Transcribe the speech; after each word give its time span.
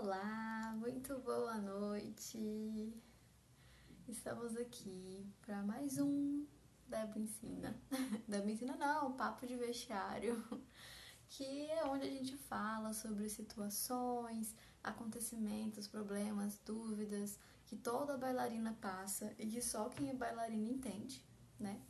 Olá, 0.00 0.76
muito 0.76 1.18
boa 1.18 1.56
noite. 1.56 2.94
Estamos 4.06 4.56
aqui 4.56 5.26
para 5.40 5.60
mais 5.64 5.98
um 5.98 6.46
Debo 6.86 7.18
Ensina. 7.18 7.76
Debo 8.28 8.48
Ensina 8.48 8.76
não, 8.76 9.14
Papo 9.14 9.44
de 9.44 9.56
Vestiário, 9.56 10.40
que 11.28 11.68
é 11.72 11.84
onde 11.84 12.06
a 12.06 12.10
gente 12.10 12.36
fala 12.36 12.92
sobre 12.94 13.28
situações, 13.28 14.54
acontecimentos, 14.84 15.88
problemas, 15.88 16.60
dúvidas 16.64 17.36
que 17.66 17.74
toda 17.74 18.16
bailarina 18.16 18.78
passa 18.80 19.34
e 19.36 19.48
que 19.48 19.60
só 19.60 19.88
quem 19.88 20.10
é 20.10 20.14
bailarina 20.14 20.68
entende, 20.68 21.26
né? 21.58 21.82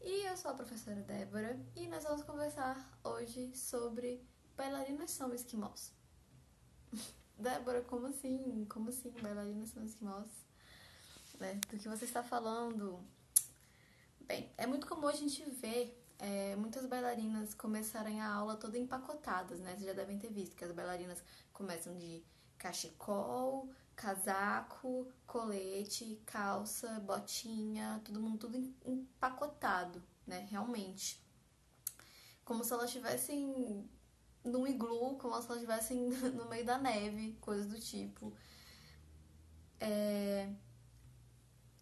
E 0.00 0.28
eu 0.28 0.36
sou 0.36 0.52
a 0.52 0.54
professora 0.54 1.02
Débora 1.02 1.58
e 1.74 1.88
nós 1.88 2.04
vamos 2.04 2.22
conversar 2.22 3.00
hoje 3.02 3.52
sobre 3.56 4.24
bailarinas 4.56 5.10
são 5.10 5.34
esquimós. 5.34 5.92
Débora, 7.38 7.82
como 7.82 8.06
assim? 8.06 8.66
Como 8.68 8.88
assim 8.88 9.10
bailarinas 9.22 9.70
são 9.70 9.84
esquimós? 9.84 10.30
Né? 11.38 11.54
Do 11.68 11.78
que 11.78 11.88
você 11.88 12.04
está 12.04 12.22
falando? 12.22 13.00
Bem, 14.20 14.50
é 14.56 14.66
muito 14.66 14.86
comum 14.86 15.08
a 15.08 15.12
gente 15.12 15.42
ver 15.50 15.98
é, 16.18 16.54
muitas 16.54 16.86
bailarinas 16.86 17.52
começarem 17.52 18.20
a 18.20 18.32
aula 18.32 18.56
toda 18.56 18.78
empacotadas, 18.78 19.58
né? 19.58 19.72
Vocês 19.72 19.86
já 19.86 19.92
devem 19.92 20.18
ter 20.18 20.30
visto 20.30 20.54
que 20.54 20.64
as 20.64 20.70
bailarinas 20.70 21.22
começam 21.52 21.96
de 21.98 22.22
cachecol, 22.56 23.68
casaco, 23.96 25.08
colete, 25.26 26.22
calça, 26.24 27.00
botinha, 27.00 28.00
todo 28.04 28.20
mundo 28.20 28.38
tudo 28.38 28.56
empacotado, 28.86 30.00
né? 30.24 30.46
Realmente. 30.48 31.20
Como 32.44 32.62
se 32.62 32.72
elas 32.72 32.86
estivessem 32.86 33.84
num 34.44 34.66
iglu, 34.66 35.16
como 35.16 35.40
se 35.40 35.46
elas 35.46 35.62
estivessem 35.62 36.08
no 36.34 36.48
meio 36.48 36.64
da 36.64 36.78
neve, 36.78 37.36
coisas 37.40 37.66
do 37.66 37.78
tipo. 37.78 38.32
É... 39.80 40.48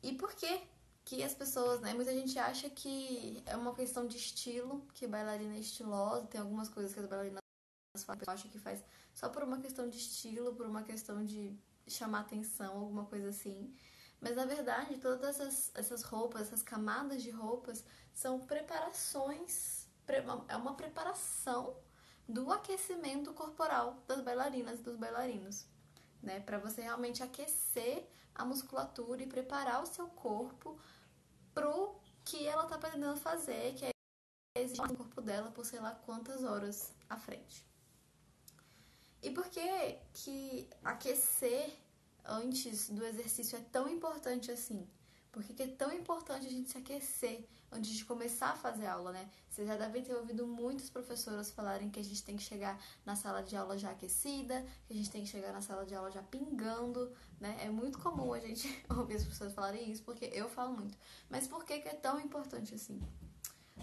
E 0.02 0.12
por 0.14 0.34
que 0.34 0.62
que 1.04 1.22
as 1.22 1.34
pessoas, 1.34 1.80
né? 1.80 1.92
Muita 1.92 2.12
gente 2.14 2.38
acha 2.38 2.70
que 2.70 3.42
é 3.46 3.56
uma 3.56 3.74
questão 3.74 4.06
de 4.06 4.16
estilo, 4.16 4.86
que 4.94 5.06
bailarina 5.06 5.56
é 5.56 5.58
estilosa, 5.58 6.26
tem 6.26 6.40
algumas 6.40 6.68
coisas 6.68 6.94
que 6.94 7.00
as 7.00 7.06
bailarinas 7.06 7.40
fazem, 8.04 8.22
acha 8.28 8.48
que 8.48 8.58
faz 8.58 8.82
só 9.14 9.28
por 9.28 9.42
uma 9.42 9.58
questão 9.58 9.88
de 9.88 9.96
estilo, 9.96 10.54
por 10.54 10.66
uma 10.66 10.82
questão 10.82 11.24
de 11.24 11.58
chamar 11.88 12.20
atenção, 12.20 12.78
alguma 12.78 13.06
coisa 13.06 13.30
assim. 13.30 13.74
Mas 14.20 14.36
na 14.36 14.44
verdade, 14.44 14.98
todas 14.98 15.40
essas, 15.40 15.72
essas 15.74 16.02
roupas, 16.02 16.42
essas 16.42 16.62
camadas 16.62 17.22
de 17.22 17.30
roupas, 17.30 17.84
são 18.14 18.38
preparações, 18.38 19.88
é 20.48 20.56
uma 20.56 20.74
preparação 20.74 21.76
do 22.30 22.52
aquecimento 22.52 23.32
corporal 23.34 24.02
das 24.06 24.20
bailarinas 24.20 24.78
e 24.78 24.82
dos 24.82 24.96
bailarinos, 24.96 25.66
né? 26.22 26.40
Para 26.40 26.58
você 26.58 26.80
realmente 26.82 27.22
aquecer 27.22 28.08
a 28.34 28.44
musculatura 28.44 29.22
e 29.22 29.26
preparar 29.26 29.82
o 29.82 29.86
seu 29.86 30.06
corpo 30.08 30.78
pro 31.52 31.96
que 32.24 32.46
ela 32.46 32.66
tá 32.66 32.78
pretendendo 32.78 33.16
fazer, 33.16 33.74
que 33.74 33.84
é 33.86 33.90
exigir 34.60 34.84
o 34.92 34.96
corpo 34.96 35.20
dela 35.20 35.50
por 35.50 35.64
sei 35.64 35.80
lá 35.80 35.92
quantas 35.92 36.44
horas 36.44 36.94
à 37.08 37.16
frente. 37.16 37.66
E 39.22 39.30
por 39.30 39.48
que 39.48 39.98
que 40.14 40.70
aquecer 40.84 41.76
antes 42.24 42.88
do 42.90 43.04
exercício 43.04 43.58
é 43.58 43.60
tão 43.60 43.88
importante 43.88 44.50
assim? 44.50 44.88
Por 45.32 45.44
que, 45.44 45.62
é 45.62 45.66
tão 45.68 45.92
importante 45.92 46.46
a 46.46 46.50
gente 46.50 46.70
se 46.70 46.78
aquecer 46.78 47.48
antes 47.72 47.92
de 47.92 48.04
começar 48.04 48.50
a 48.50 48.56
fazer 48.56 48.86
aula, 48.86 49.12
né? 49.12 49.30
Vocês 49.48 49.66
já 49.66 49.76
devem 49.76 50.02
ter 50.02 50.14
ouvido 50.14 50.46
muitas 50.46 50.90
professoras 50.90 51.50
falarem 51.50 51.88
que 51.88 52.00
a 52.00 52.02
gente 52.04 52.22
tem 52.24 52.36
que 52.36 52.42
chegar 52.42 52.80
na 53.06 53.14
sala 53.14 53.42
de 53.42 53.56
aula 53.56 53.78
já 53.78 53.92
aquecida, 53.92 54.64
que 54.86 54.92
a 54.92 54.96
gente 54.96 55.10
tem 55.10 55.22
que 55.22 55.28
chegar 55.28 55.52
na 55.52 55.60
sala 55.60 55.86
de 55.86 55.94
aula 55.94 56.10
já 56.10 56.22
pingando, 56.22 57.12
né? 57.38 57.56
É 57.62 57.70
muito 57.70 57.98
comum 57.98 58.32
a 58.32 58.40
gente 58.40 58.66
ouvir 58.90 59.16
as 59.16 59.24
pessoas 59.24 59.52
falarem 59.52 59.90
isso, 59.90 60.02
porque 60.02 60.24
eu 60.32 60.48
falo 60.48 60.74
muito. 60.74 60.98
Mas 61.28 61.46
por 61.46 61.64
que, 61.64 61.78
que 61.78 61.88
é 61.88 61.94
tão 61.94 62.18
importante 62.20 62.74
assim? 62.74 63.00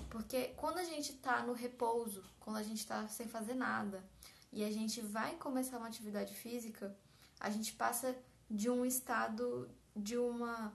Porque 0.09 0.49
quando 0.57 0.79
a 0.79 0.83
gente 0.83 1.13
tá 1.13 1.43
no 1.43 1.53
repouso, 1.53 2.23
quando 2.39 2.57
a 2.57 2.63
gente 2.63 2.85
tá 2.85 3.07
sem 3.07 3.27
fazer 3.27 3.53
nada, 3.53 4.03
e 4.51 4.63
a 4.63 4.71
gente 4.71 5.01
vai 5.01 5.35
começar 5.35 5.77
uma 5.77 5.87
atividade 5.87 6.33
física, 6.33 6.95
a 7.39 7.49
gente 7.49 7.73
passa 7.73 8.15
de 8.49 8.69
um 8.69 8.85
estado 8.85 9.69
de 9.95 10.17
uma 10.17 10.73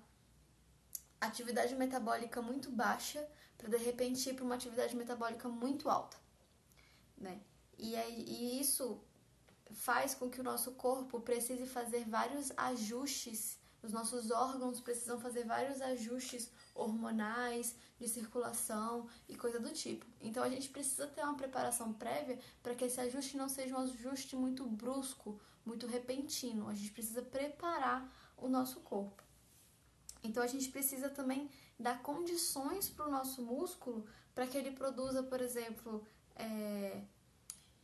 atividade 1.26 1.74
metabólica 1.74 2.40
muito 2.42 2.70
baixa 2.70 3.26
para 3.56 3.68
de 3.68 3.76
repente 3.76 4.28
ir 4.28 4.34
para 4.34 4.44
uma 4.44 4.54
atividade 4.54 4.96
metabólica 4.96 5.48
muito 5.48 5.88
alta, 5.88 6.16
né? 7.16 7.40
E, 7.78 7.96
aí, 7.96 8.24
e 8.28 8.60
isso 8.60 9.00
faz 9.70 10.14
com 10.14 10.28
que 10.28 10.40
o 10.40 10.44
nosso 10.44 10.72
corpo 10.72 11.20
precise 11.20 11.66
fazer 11.66 12.04
vários 12.08 12.52
ajustes, 12.56 13.58
os 13.82 13.92
nossos 13.92 14.30
órgãos 14.30 14.80
precisam 14.80 15.18
fazer 15.18 15.44
vários 15.44 15.80
ajustes 15.80 16.50
hormonais, 16.74 17.74
de 18.02 18.08
circulação 18.08 19.08
e 19.28 19.36
coisa 19.36 19.60
do 19.60 19.70
tipo. 19.70 20.04
Então 20.20 20.42
a 20.42 20.48
gente 20.48 20.68
precisa 20.68 21.06
ter 21.06 21.22
uma 21.22 21.36
preparação 21.36 21.92
prévia 21.92 22.38
para 22.62 22.74
que 22.74 22.84
esse 22.84 23.00
ajuste 23.00 23.36
não 23.36 23.48
seja 23.48 23.76
um 23.76 23.80
ajuste 23.80 24.34
muito 24.36 24.66
brusco, 24.66 25.40
muito 25.64 25.86
repentino. 25.86 26.68
A 26.68 26.74
gente 26.74 26.90
precisa 26.90 27.22
preparar 27.22 28.12
o 28.36 28.48
nosso 28.48 28.80
corpo. 28.80 29.22
Então 30.22 30.42
a 30.42 30.46
gente 30.46 30.68
precisa 30.70 31.08
também 31.08 31.50
dar 31.78 32.02
condições 32.02 32.88
para 32.88 33.06
o 33.06 33.10
nosso 33.10 33.42
músculo 33.42 34.06
para 34.34 34.46
que 34.46 34.56
ele 34.56 34.70
produza, 34.70 35.22
por 35.22 35.40
exemplo, 35.40 36.06
é, 36.36 37.02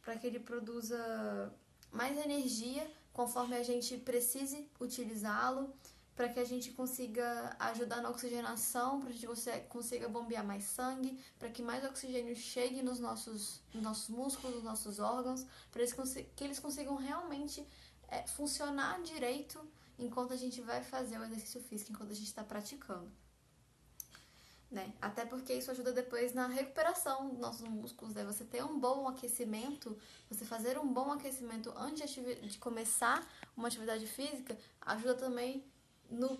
para 0.02 0.16
que 0.16 0.26
ele 0.26 0.40
produza 0.40 1.52
mais 1.90 2.16
energia 2.18 2.90
conforme 3.12 3.56
a 3.56 3.62
gente 3.62 3.96
precise 3.98 4.70
utilizá-lo, 4.80 5.74
para 6.14 6.28
que 6.28 6.40
a 6.40 6.44
gente 6.44 6.72
consiga 6.72 7.54
ajudar 7.60 8.02
na 8.02 8.10
oxigenação, 8.10 9.00
para 9.00 9.10
que 9.12 9.24
a 9.24 9.34
gente 9.34 9.68
consiga 9.68 10.08
bombear 10.08 10.44
mais 10.44 10.64
sangue, 10.64 11.22
para 11.38 11.48
que 11.48 11.62
mais 11.62 11.84
oxigênio 11.84 12.34
chegue 12.34 12.82
nos 12.82 12.98
nossos, 12.98 13.60
nos 13.72 13.82
nossos 13.82 14.08
músculos, 14.08 14.56
nos 14.56 14.64
nossos 14.64 14.98
órgãos, 14.98 15.46
para 15.70 15.84
que 16.34 16.44
eles 16.44 16.58
consigam 16.58 16.96
realmente 16.96 17.64
é, 18.08 18.26
funcionar 18.26 19.00
direito 19.02 19.60
enquanto 19.98 20.32
a 20.32 20.36
gente 20.36 20.60
vai 20.60 20.82
fazer 20.82 21.18
o 21.18 21.24
exercício 21.24 21.60
físico, 21.62 21.92
enquanto 21.92 22.12
a 22.12 22.14
gente 22.14 22.26
está 22.26 22.44
praticando. 22.44 23.10
Né? 24.70 24.92
Até 25.00 25.24
porque 25.24 25.54
isso 25.54 25.70
ajuda 25.70 25.92
depois 25.92 26.34
na 26.34 26.46
recuperação 26.46 27.30
dos 27.30 27.38
nossos 27.38 27.66
músculos, 27.66 28.14
né? 28.14 28.22
Você 28.24 28.44
ter 28.44 28.62
um 28.62 28.78
bom 28.78 29.08
aquecimento, 29.08 29.98
você 30.28 30.44
fazer 30.44 30.78
um 30.78 30.92
bom 30.92 31.10
aquecimento 31.10 31.72
antes 31.74 32.10
de 32.10 32.58
começar 32.58 33.26
uma 33.56 33.68
atividade 33.68 34.06
física, 34.06 34.58
ajuda 34.82 35.14
também 35.14 35.64
no 36.10 36.38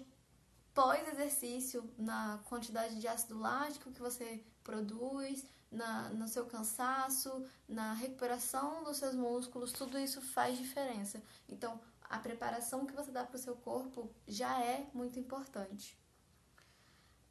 pós-exercício, 0.75 1.91
na 1.97 2.39
quantidade 2.45 3.01
de 3.01 3.09
ácido 3.09 3.39
lático 3.39 3.91
que 3.91 4.01
você 4.01 4.45
produz, 4.63 5.45
na, 5.71 6.09
no 6.11 6.29
seu 6.29 6.47
cansaço, 6.47 7.45
na 7.69 7.93
recuperação 7.93 8.83
dos 8.85 8.97
seus 8.97 9.15
músculos, 9.15 9.73
tudo 9.73 9.99
isso 9.99 10.21
faz 10.21 10.59
diferença. 10.59 11.23
Então, 11.49 11.81
a 12.09 12.19
preparação 12.19 12.87
que 12.87 12.95
você 12.95 13.11
dá 13.11 13.25
para 13.25 13.37
o 13.37 13.39
seu 13.39 13.55
corpo 13.57 14.11
já 14.27 14.63
é 14.63 14.87
muito 14.95 15.19
importante. 15.19 15.99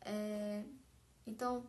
É, 0.02 0.64
então, 1.26 1.66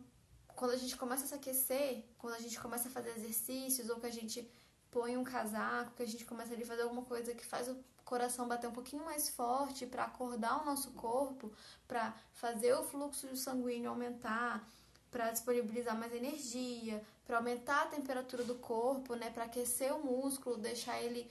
quando 0.55 0.71
a 0.71 0.77
gente 0.77 0.95
começa 0.95 1.25
a 1.25 1.27
se 1.27 1.33
aquecer, 1.33 2.05
quando 2.17 2.35
a 2.35 2.39
gente 2.39 2.59
começa 2.59 2.87
a 2.87 2.91
fazer 2.91 3.11
exercícios, 3.11 3.89
ou 3.89 3.99
que 3.99 4.05
a 4.05 4.11
gente 4.11 4.49
põe 4.91 5.17
um 5.17 5.23
casaco, 5.23 5.95
que 5.95 6.03
a 6.03 6.07
gente 6.07 6.25
começa 6.25 6.53
a 6.53 6.65
fazer 6.65 6.83
alguma 6.83 7.03
coisa 7.03 7.33
que 7.33 7.45
faz 7.45 7.67
o 7.67 7.77
coração 8.03 8.47
bater 8.47 8.67
um 8.67 8.73
pouquinho 8.73 9.05
mais 9.05 9.29
forte 9.29 9.85
para 9.85 10.03
acordar 10.05 10.61
o 10.61 10.65
nosso 10.65 10.91
corpo, 10.91 11.51
para 11.87 12.13
fazer 12.33 12.73
o 12.73 12.83
fluxo 12.83 13.35
sanguíneo 13.35 13.89
aumentar, 13.89 14.67
para 15.11 15.31
disponibilizar 15.31 15.97
mais 15.97 16.13
energia, 16.13 17.03
para 17.25 17.37
aumentar 17.37 17.83
a 17.83 17.87
temperatura 17.87 18.43
do 18.43 18.55
corpo, 18.55 19.15
né, 19.15 19.29
para 19.29 19.45
aquecer 19.45 19.95
o 19.95 20.03
músculo, 20.03 20.57
deixar 20.57 21.01
ele 21.01 21.29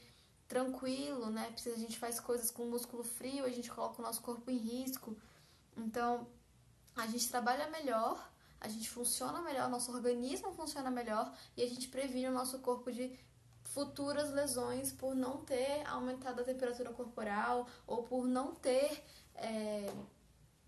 tranquilo, 0.49 1.31
né? 1.31 1.53
Se 1.57 1.69
a 1.69 1.77
gente 1.77 1.99
faz 1.99 2.19
coisas 2.19 2.51
com 2.51 2.65
músculo 2.65 3.05
frio, 3.05 3.45
a 3.45 3.51
gente 3.51 3.71
coloca 3.71 4.01
o 4.01 4.05
nosso 4.05 4.23
corpo 4.23 4.51
em 4.51 4.57
risco. 4.57 5.15
Então, 5.77 6.27
a 6.97 7.07
gente 7.07 7.29
trabalha 7.29 7.69
melhor, 7.69 8.29
a 8.61 8.69
gente 8.69 8.89
funciona 8.91 9.41
melhor, 9.43 9.69
nosso 9.69 9.93
organismo 9.93 10.53
funciona 10.53 10.91
melhor 10.91 11.33
e 11.57 11.63
a 11.63 11.69
gente 11.69 11.89
previne 11.89 12.29
o 12.29 12.33
nosso 12.33 12.59
corpo 12.61 12.91
de 12.91 13.17
futuras 13.63 14.33
lesões 14.33 14.91
por 14.91 15.15
não 15.15 15.37
ter 15.45 15.87
aumentado 15.87 16.41
a 16.41 16.45
temperatura 16.45 16.93
corporal 16.93 17.69
ou 17.87 18.03
por 18.03 18.27
não 18.27 18.55
ter 18.55 19.05
é, 19.35 19.93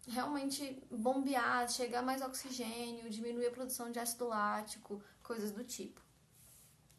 realmente 0.07 0.81
bombear, 0.91 1.69
chegar 1.69 2.03
mais 2.03 2.21
oxigênio, 2.23 3.11
diminuir 3.11 3.47
a 3.47 3.51
produção 3.51 3.91
de 3.91 3.99
ácido 3.99 4.29
lático, 4.29 5.03
coisas 5.23 5.51
do 5.51 5.65
tipo. 5.65 6.01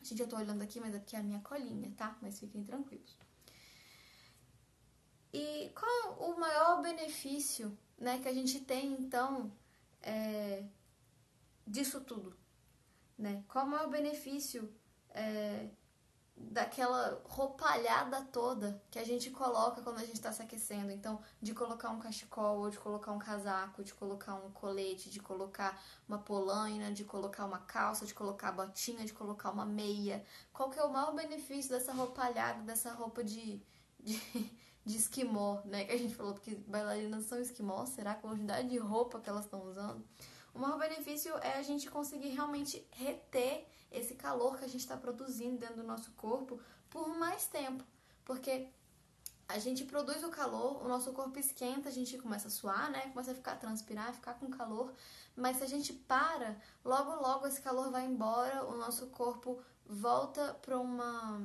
Gente, 0.04 0.22
eu 0.22 0.28
tô 0.28 0.36
olhando 0.36 0.62
aqui, 0.62 0.80
mas 0.80 0.96
aqui 0.96 1.16
é 1.16 1.20
a 1.20 1.24
minha 1.24 1.40
colinha, 1.40 1.92
tá? 1.96 2.18
Mas 2.22 2.40
fiquem 2.40 2.64
tranquilos. 2.64 3.18
E 5.34 5.72
qual 5.76 6.18
o 6.20 6.40
maior 6.40 6.82
benefício 6.82 7.78
né, 7.98 8.20
que 8.20 8.28
a 8.28 8.34
gente 8.34 8.60
tem, 8.62 8.94
então, 8.94 9.52
é, 10.02 10.64
disso 11.66 12.02
tudo? 12.02 12.36
Né? 13.18 13.44
Qual 13.48 13.66
o 13.66 13.70
maior 13.70 13.90
benefício 13.90 14.74
é, 15.12 15.70
daquela 16.50 17.22
roupalhada 17.26 18.22
toda 18.32 18.82
que 18.90 18.98
a 18.98 19.04
gente 19.04 19.30
coloca 19.30 19.82
quando 19.82 19.98
a 19.98 20.06
gente 20.06 20.16
está 20.16 20.32
se 20.32 20.42
aquecendo. 20.42 20.92
Então, 20.92 21.22
de 21.42 21.54
colocar 21.54 21.90
um 21.90 22.00
cachecol, 22.00 22.60
ou 22.60 22.70
de 22.70 22.78
colocar 22.80 23.12
um 23.12 23.20
casaco, 23.20 23.84
de 23.84 23.94
colocar 23.94 24.36
um 24.36 24.52
colete, 24.52 25.10
de 25.10 25.20
colocar 25.20 25.82
uma 26.08 26.20
polaina, 26.20 26.92
de 26.92 27.04
colocar 27.04 27.46
uma 27.46 27.60
calça, 27.60 28.06
de 28.06 28.14
colocar 28.14 28.52
botinha, 28.52 29.06
de 29.06 29.14
colocar 29.14 29.52
uma 29.52 29.66
meia. 29.66 30.24
Qual 30.52 30.70
que 30.70 30.80
é 30.80 30.84
o 30.84 30.92
maior 30.92 31.14
benefício 31.14 31.72
dessa 31.72 31.94
roupalhada, 31.94 32.64
dessa 32.64 32.92
roupa 32.94 33.24
de, 33.24 33.62
de, 34.00 34.20
de 34.86 34.98
esquimó, 34.98 35.62
né? 35.66 35.86
Que 35.86 35.92
a 35.92 35.98
gente 35.98 36.16
falou 36.16 36.34
que 36.34 36.56
bailarinas 36.56 37.26
são 37.26 37.40
esquimós, 37.40 37.90
será 37.90 38.12
a 38.12 38.16
quantidade 38.16 38.70
de 38.70 38.78
roupa 38.78 39.20
que 39.20 39.30
elas 39.30 39.46
estão 39.46 39.64
usando? 39.70 40.04
O 40.54 40.60
maior 40.60 40.78
benefício 40.78 41.36
é 41.38 41.58
a 41.58 41.62
gente 41.62 41.90
conseguir 41.90 42.30
realmente 42.30 42.86
reter 42.92 43.68
esse 43.92 44.16
calor 44.16 44.58
que 44.58 44.66
a 44.66 44.68
gente 44.68 44.82
está 44.82 44.98
produzindo 44.98 45.58
dentro 45.58 45.78
do 45.78 45.84
nosso 45.84 46.12
corpo 46.12 46.60
por 46.90 47.08
mais 47.18 47.46
tempo. 47.48 47.84
Porque 48.26 48.68
a 49.48 49.60
gente 49.60 49.84
produz 49.84 50.24
o 50.24 50.30
calor, 50.30 50.84
o 50.84 50.88
nosso 50.88 51.12
corpo 51.12 51.38
esquenta, 51.38 51.90
a 51.90 51.92
gente 51.92 52.18
começa 52.18 52.48
a 52.48 52.52
suar, 52.52 52.90
né? 52.90 53.10
Começa 53.10 53.32
a 53.32 53.36
ficar, 53.36 53.54
a 53.54 53.58
transpirar, 53.58 54.14
ficar 54.14 54.36
com 54.36 54.50
calor. 54.50 54.94
Mas 55.36 55.58
se 55.58 55.64
a 55.64 55.68
gente 55.68 55.92
para, 55.94 56.58
logo 56.84 57.16
logo 57.22 57.48
esse 57.48 57.62
calor 57.62 57.92
vai 57.92 58.06
embora, 58.06 58.64
o 58.66 58.78
nosso 58.78 59.08
corpo 59.08 59.62
volta 59.86 60.54
para 60.62 60.80
uma 60.80 61.42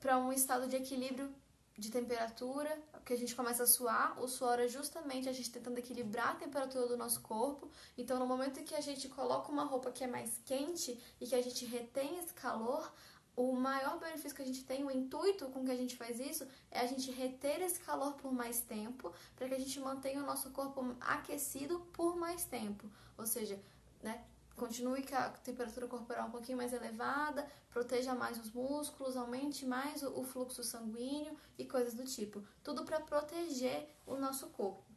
para 0.00 0.16
um 0.16 0.32
estado 0.32 0.68
de 0.68 0.76
equilíbrio 0.76 1.32
de 1.78 1.90
temperatura, 1.90 2.76
que 3.04 3.12
a 3.12 3.16
gente 3.16 3.36
começa 3.36 3.62
a 3.62 3.66
suar. 3.66 4.20
O 4.20 4.26
suor 4.26 4.58
é 4.58 4.66
justamente 4.66 5.28
a 5.28 5.32
gente 5.32 5.50
tentando 5.50 5.78
equilibrar 5.78 6.30
a 6.30 6.34
temperatura 6.34 6.88
do 6.88 6.96
nosso 6.96 7.20
corpo. 7.20 7.70
Então, 7.96 8.18
no 8.18 8.26
momento 8.26 8.64
que 8.64 8.74
a 8.74 8.80
gente 8.80 9.08
coloca 9.08 9.52
uma 9.52 9.64
roupa 9.64 9.92
que 9.92 10.02
é 10.02 10.08
mais 10.08 10.40
quente 10.44 10.98
e 11.20 11.26
que 11.26 11.36
a 11.36 11.40
gente 11.40 11.64
retém 11.64 12.18
esse 12.18 12.34
calor, 12.34 12.92
o 13.36 13.52
maior 13.52 14.00
benefício 14.00 14.34
que 14.34 14.42
a 14.42 14.44
gente 14.44 14.64
tem, 14.64 14.84
o 14.84 14.90
intuito 14.90 15.46
com 15.50 15.64
que 15.64 15.70
a 15.70 15.76
gente 15.76 15.94
faz 15.96 16.18
isso, 16.18 16.44
é 16.68 16.80
a 16.80 16.86
gente 16.86 17.12
reter 17.12 17.62
esse 17.62 17.78
calor 17.78 18.14
por 18.14 18.32
mais 18.32 18.60
tempo, 18.60 19.12
para 19.36 19.48
que 19.48 19.54
a 19.54 19.58
gente 19.60 19.78
mantenha 19.78 20.20
o 20.20 20.26
nosso 20.26 20.50
corpo 20.50 20.96
aquecido 21.00 21.78
por 21.92 22.16
mais 22.16 22.44
tempo. 22.44 22.90
Ou 23.16 23.24
seja, 23.24 23.56
né, 24.02 24.24
continue 24.58 25.02
com 25.02 25.16
a 25.16 25.30
temperatura 25.30 25.86
corporal 25.86 26.28
um 26.28 26.30
pouquinho 26.30 26.58
mais 26.58 26.72
elevada, 26.74 27.50
proteja 27.70 28.14
mais 28.14 28.38
os 28.38 28.50
músculos, 28.50 29.16
aumente 29.16 29.64
mais 29.64 30.02
o 30.02 30.22
fluxo 30.22 30.62
sanguíneo 30.62 31.34
e 31.56 31.64
coisas 31.64 31.94
do 31.94 32.04
tipo. 32.04 32.44
Tudo 32.62 32.84
para 32.84 33.00
proteger 33.00 33.88
o 34.04 34.16
nosso 34.16 34.48
corpo. 34.48 34.88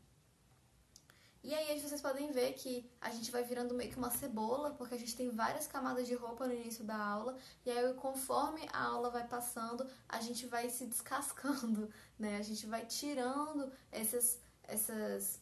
E 1.43 1.55
aí 1.55 1.79
vocês 1.79 2.01
podem 2.01 2.31
ver 2.31 2.53
que 2.53 2.87
a 2.99 3.09
gente 3.09 3.31
vai 3.31 3.43
virando 3.43 3.73
meio 3.73 3.89
que 3.89 3.97
uma 3.97 4.11
cebola, 4.11 4.71
porque 4.71 4.93
a 4.93 4.97
gente 4.97 5.15
tem 5.15 5.31
várias 5.31 5.65
camadas 5.65 6.07
de 6.07 6.13
roupa 6.13 6.45
no 6.45 6.53
início 6.53 6.83
da 6.83 6.95
aula, 6.95 7.35
e 7.65 7.71
aí 7.71 7.93
conforme 7.95 8.67
a 8.71 8.83
aula 8.83 9.09
vai 9.09 9.27
passando, 9.27 9.87
a 10.07 10.21
gente 10.21 10.45
vai 10.45 10.69
se 10.69 10.85
descascando, 10.85 11.91
né? 12.17 12.37
A 12.37 12.43
gente 12.43 12.67
vai 12.67 12.85
tirando 12.85 13.71
essas, 13.91 14.39
essas 14.63 15.40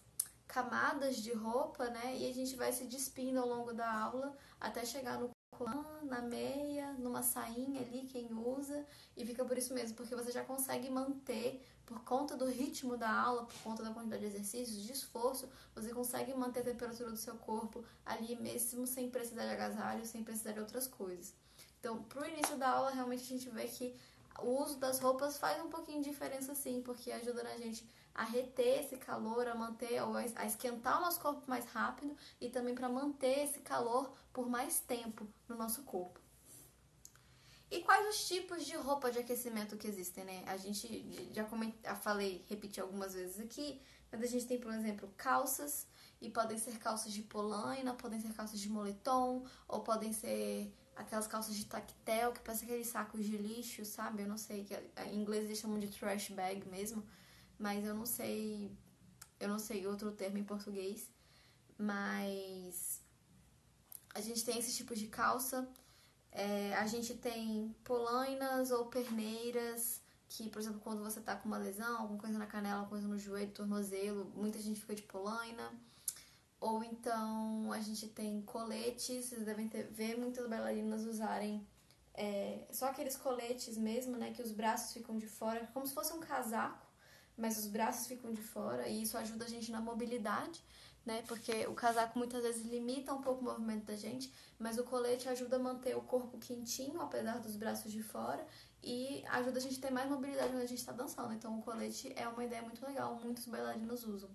camadas 0.50 1.18
de 1.18 1.32
roupa, 1.32 1.90
né? 1.90 2.18
E 2.18 2.30
a 2.30 2.34
gente 2.34 2.56
vai 2.56 2.74
se 2.74 2.86
despindo 2.86 3.40
ao 3.40 3.48
longo 3.48 3.72
da 3.72 3.90
aula 3.90 4.36
até 4.60 4.84
chegar 4.84 5.18
no 5.20 5.30
colã, 5.56 5.86
na 6.04 6.22
meia, 6.22 6.94
numa 6.94 7.22
sainha 7.22 7.82
ali, 7.82 8.08
quem 8.08 8.34
usa, 8.34 8.86
e 9.16 9.26
fica 9.26 9.46
por 9.46 9.58
isso 9.58 9.74
mesmo, 9.74 9.96
porque 9.96 10.16
você 10.16 10.32
já 10.32 10.44
consegue 10.44 10.90
manter, 10.90 11.64
por 11.86 12.04
conta 12.04 12.36
do 12.36 12.46
ritmo 12.46 12.98
da 12.98 13.12
aula, 13.12 13.46
por 13.46 13.62
conta 13.62 13.84
da 13.84 13.92
quantidade 13.92 14.22
de 14.22 14.28
exercícios, 14.28 14.82
de 14.82 14.92
esforço, 14.92 15.50
você 15.76 15.94
consegue 15.94 16.34
manter 16.34 16.62
a 16.62 16.64
temperatura 16.64 17.12
do 17.12 17.18
seu 17.18 17.36
corpo 17.36 17.84
ali 18.06 18.36
mesmo 18.38 18.88
sem 18.88 19.10
precisar 19.10 19.46
de 19.46 19.52
agasalho, 19.52 20.06
sem 20.06 20.24
precisar 20.24 20.54
de 20.54 20.60
outras 20.62 20.88
coisas. 20.88 21.34
Então, 21.80 22.04
pro 22.04 22.28
início 22.28 22.58
da 22.58 22.70
aula, 22.70 22.92
realmente 22.92 23.24
a 23.24 23.38
gente 23.38 23.50
vê 23.50 23.68
que 23.68 23.96
o 24.42 24.64
uso 24.64 24.78
das 24.78 25.00
roupas 25.00 25.38
faz 25.38 25.62
um 25.64 25.70
pouquinho 25.70 26.02
de 26.02 26.10
diferença 26.10 26.56
sim, 26.56 26.82
porque 26.82 27.12
ajuda 27.12 27.44
na 27.44 27.58
gente 27.58 27.86
a 28.14 28.24
reter 28.24 28.84
esse 28.84 28.98
calor, 28.98 29.48
a 29.48 29.56
manter, 29.56 30.02
ou 30.04 30.16
a 30.16 30.46
esquentar 30.46 30.98
o 30.98 31.02
nosso 31.02 31.20
corpo 31.20 31.44
mais 31.48 31.66
rápido 31.66 32.16
e 32.40 32.50
também 32.50 32.76
para 32.76 32.90
manter 32.90 33.46
esse 33.46 33.60
calor 33.60 34.14
por 34.34 34.50
mais 34.50 34.80
tempo 34.80 35.28
no 35.48 35.56
nosso 35.56 35.84
corpo. 35.84 36.20
E 37.72 37.82
quais 37.82 38.10
os 38.10 38.28
tipos 38.28 38.66
de 38.66 38.76
roupa 38.76 39.12
de 39.12 39.20
aquecimento 39.20 39.78
que 39.78 39.88
existem, 39.88 40.24
né? 40.24 40.44
A 40.48 40.58
gente 40.58 41.32
já 41.32 41.44
comentei, 41.44 41.94
falei, 41.96 42.44
repeti 42.50 42.82
algumas 42.82 43.14
vezes 43.14 43.40
aqui, 43.40 43.80
mas 44.12 44.24
a 44.24 44.26
gente 44.26 44.48
tem, 44.48 44.60
por 44.60 44.74
exemplo, 44.74 45.08
calças, 45.16 45.88
e 46.20 46.30
podem 46.30 46.58
ser 46.58 46.78
calças 46.80 47.14
de 47.14 47.22
polaina, 47.22 47.94
podem 47.94 48.20
ser 48.20 48.34
calças 48.34 48.60
de 48.60 48.70
moletom, 48.70 49.46
ou 49.68 49.82
podem 49.82 50.12
ser 50.12 50.74
aquelas 50.96 51.28
calças 51.28 51.56
de 51.56 51.66
tactel, 51.66 52.34
que 52.34 52.42
parece 52.42 52.66
aqueles 52.66 52.88
sacos 52.88 53.24
de 53.24 53.38
lixo, 53.38 53.86
sabe? 53.86 54.24
Eu 54.24 54.28
não 54.28 54.38
sei, 54.38 54.66
que 54.66 54.76
em 55.04 55.22
inglês 55.22 55.46
eles 55.46 55.60
chamam 55.60 55.80
de 55.80 55.88
trash 55.88 56.30
bag 56.30 56.68
mesmo, 56.68 57.06
mas 57.60 57.86
eu 57.86 57.94
não 57.94 58.06
sei, 58.06 58.72
eu 59.40 59.50
não 59.50 59.60
sei 59.60 59.86
outro 59.86 60.12
termo 60.14 60.38
em 60.38 60.44
português, 60.44 61.12
mas 61.78 63.02
a 64.16 64.22
gente 64.22 64.46
tem 64.46 64.58
esse 64.58 64.74
tipo 64.74 64.96
de 64.96 65.08
calça, 65.08 65.68
é, 66.32 66.74
a 66.76 66.88
gente 66.88 67.16
tem 67.16 67.76
polainas 67.84 68.72
ou 68.72 68.86
perneiras, 68.86 70.02
que, 70.30 70.50
por 70.50 70.60
exemplo, 70.62 70.80
quando 70.80 71.04
você 71.04 71.20
tá 71.20 71.36
com 71.36 71.48
uma 71.48 71.58
lesão, 71.58 72.02
alguma 72.02 72.20
coisa 72.20 72.38
na 72.38 72.46
canela, 72.46 72.80
alguma 72.80 72.90
coisa 72.92 73.08
no 73.08 73.18
joelho, 73.18 73.52
tornozelo, 73.52 74.32
muita 74.36 74.60
gente 74.60 74.80
fica 74.80 74.96
de 74.96 75.02
polaina. 75.02 75.74
Ou 76.62 76.84
então 76.84 77.72
a 77.72 77.80
gente 77.80 78.08
tem 78.08 78.42
coletes, 78.42 79.26
vocês 79.26 79.44
devem 79.46 79.68
ter, 79.68 79.88
ver 79.88 80.18
muitas 80.18 80.48
bailarinas 80.48 81.06
usarem 81.06 81.66
é, 82.14 82.68
só 82.70 82.88
aqueles 82.88 83.16
coletes 83.16 83.78
mesmo, 83.78 84.18
né? 84.18 84.32
Que 84.32 84.42
os 84.42 84.52
braços 84.52 84.94
ficam 84.94 85.18
de 85.18 85.26
fora, 85.26 85.66
como 85.74 85.88
se 85.88 85.94
fosse 85.94 86.14
um 86.14 86.20
casaco 86.20 86.89
mas 87.40 87.58
os 87.58 87.68
braços 87.68 88.08
ficam 88.08 88.32
de 88.32 88.42
fora 88.42 88.88
e 88.88 89.02
isso 89.02 89.18
ajuda 89.18 89.46
a 89.46 89.48
gente 89.48 89.72
na 89.72 89.82
mobilidade, 89.82 90.64
né? 91.06 91.24
Porque 91.28 91.66
o 91.68 91.74
casaco 91.74 92.18
muitas 92.20 92.44
vezes 92.44 92.66
limita 92.66 93.14
um 93.14 93.22
pouco 93.22 93.42
o 93.42 93.44
movimento 93.44 93.86
da 93.86 93.96
gente, 93.96 94.32
mas 94.60 94.78
o 94.78 94.84
colete 94.84 95.30
ajuda 95.30 95.56
a 95.56 95.60
manter 95.60 95.96
o 95.96 96.02
corpo 96.02 96.38
quentinho, 96.38 97.02
apesar 97.02 97.40
dos 97.40 97.56
braços 97.56 97.92
de 97.92 98.04
fora, 98.04 98.46
e 98.84 99.24
ajuda 99.30 99.60
a 99.60 99.62
gente 99.62 99.80
a 99.80 99.82
ter 99.82 99.92
mais 99.92 100.10
mobilidade 100.10 100.50
quando 100.50 100.62
a 100.62 100.66
gente 100.66 100.80
está 100.80 100.92
dançando. 100.92 101.34
Então 101.34 101.58
o 101.58 101.62
colete 101.62 102.14
é 102.16 102.28
uma 102.28 102.44
ideia 102.44 102.62
muito 102.62 102.86
legal, 102.86 103.16
muitos 103.24 103.46
bailarinos 103.46 104.06
usam. 104.06 104.30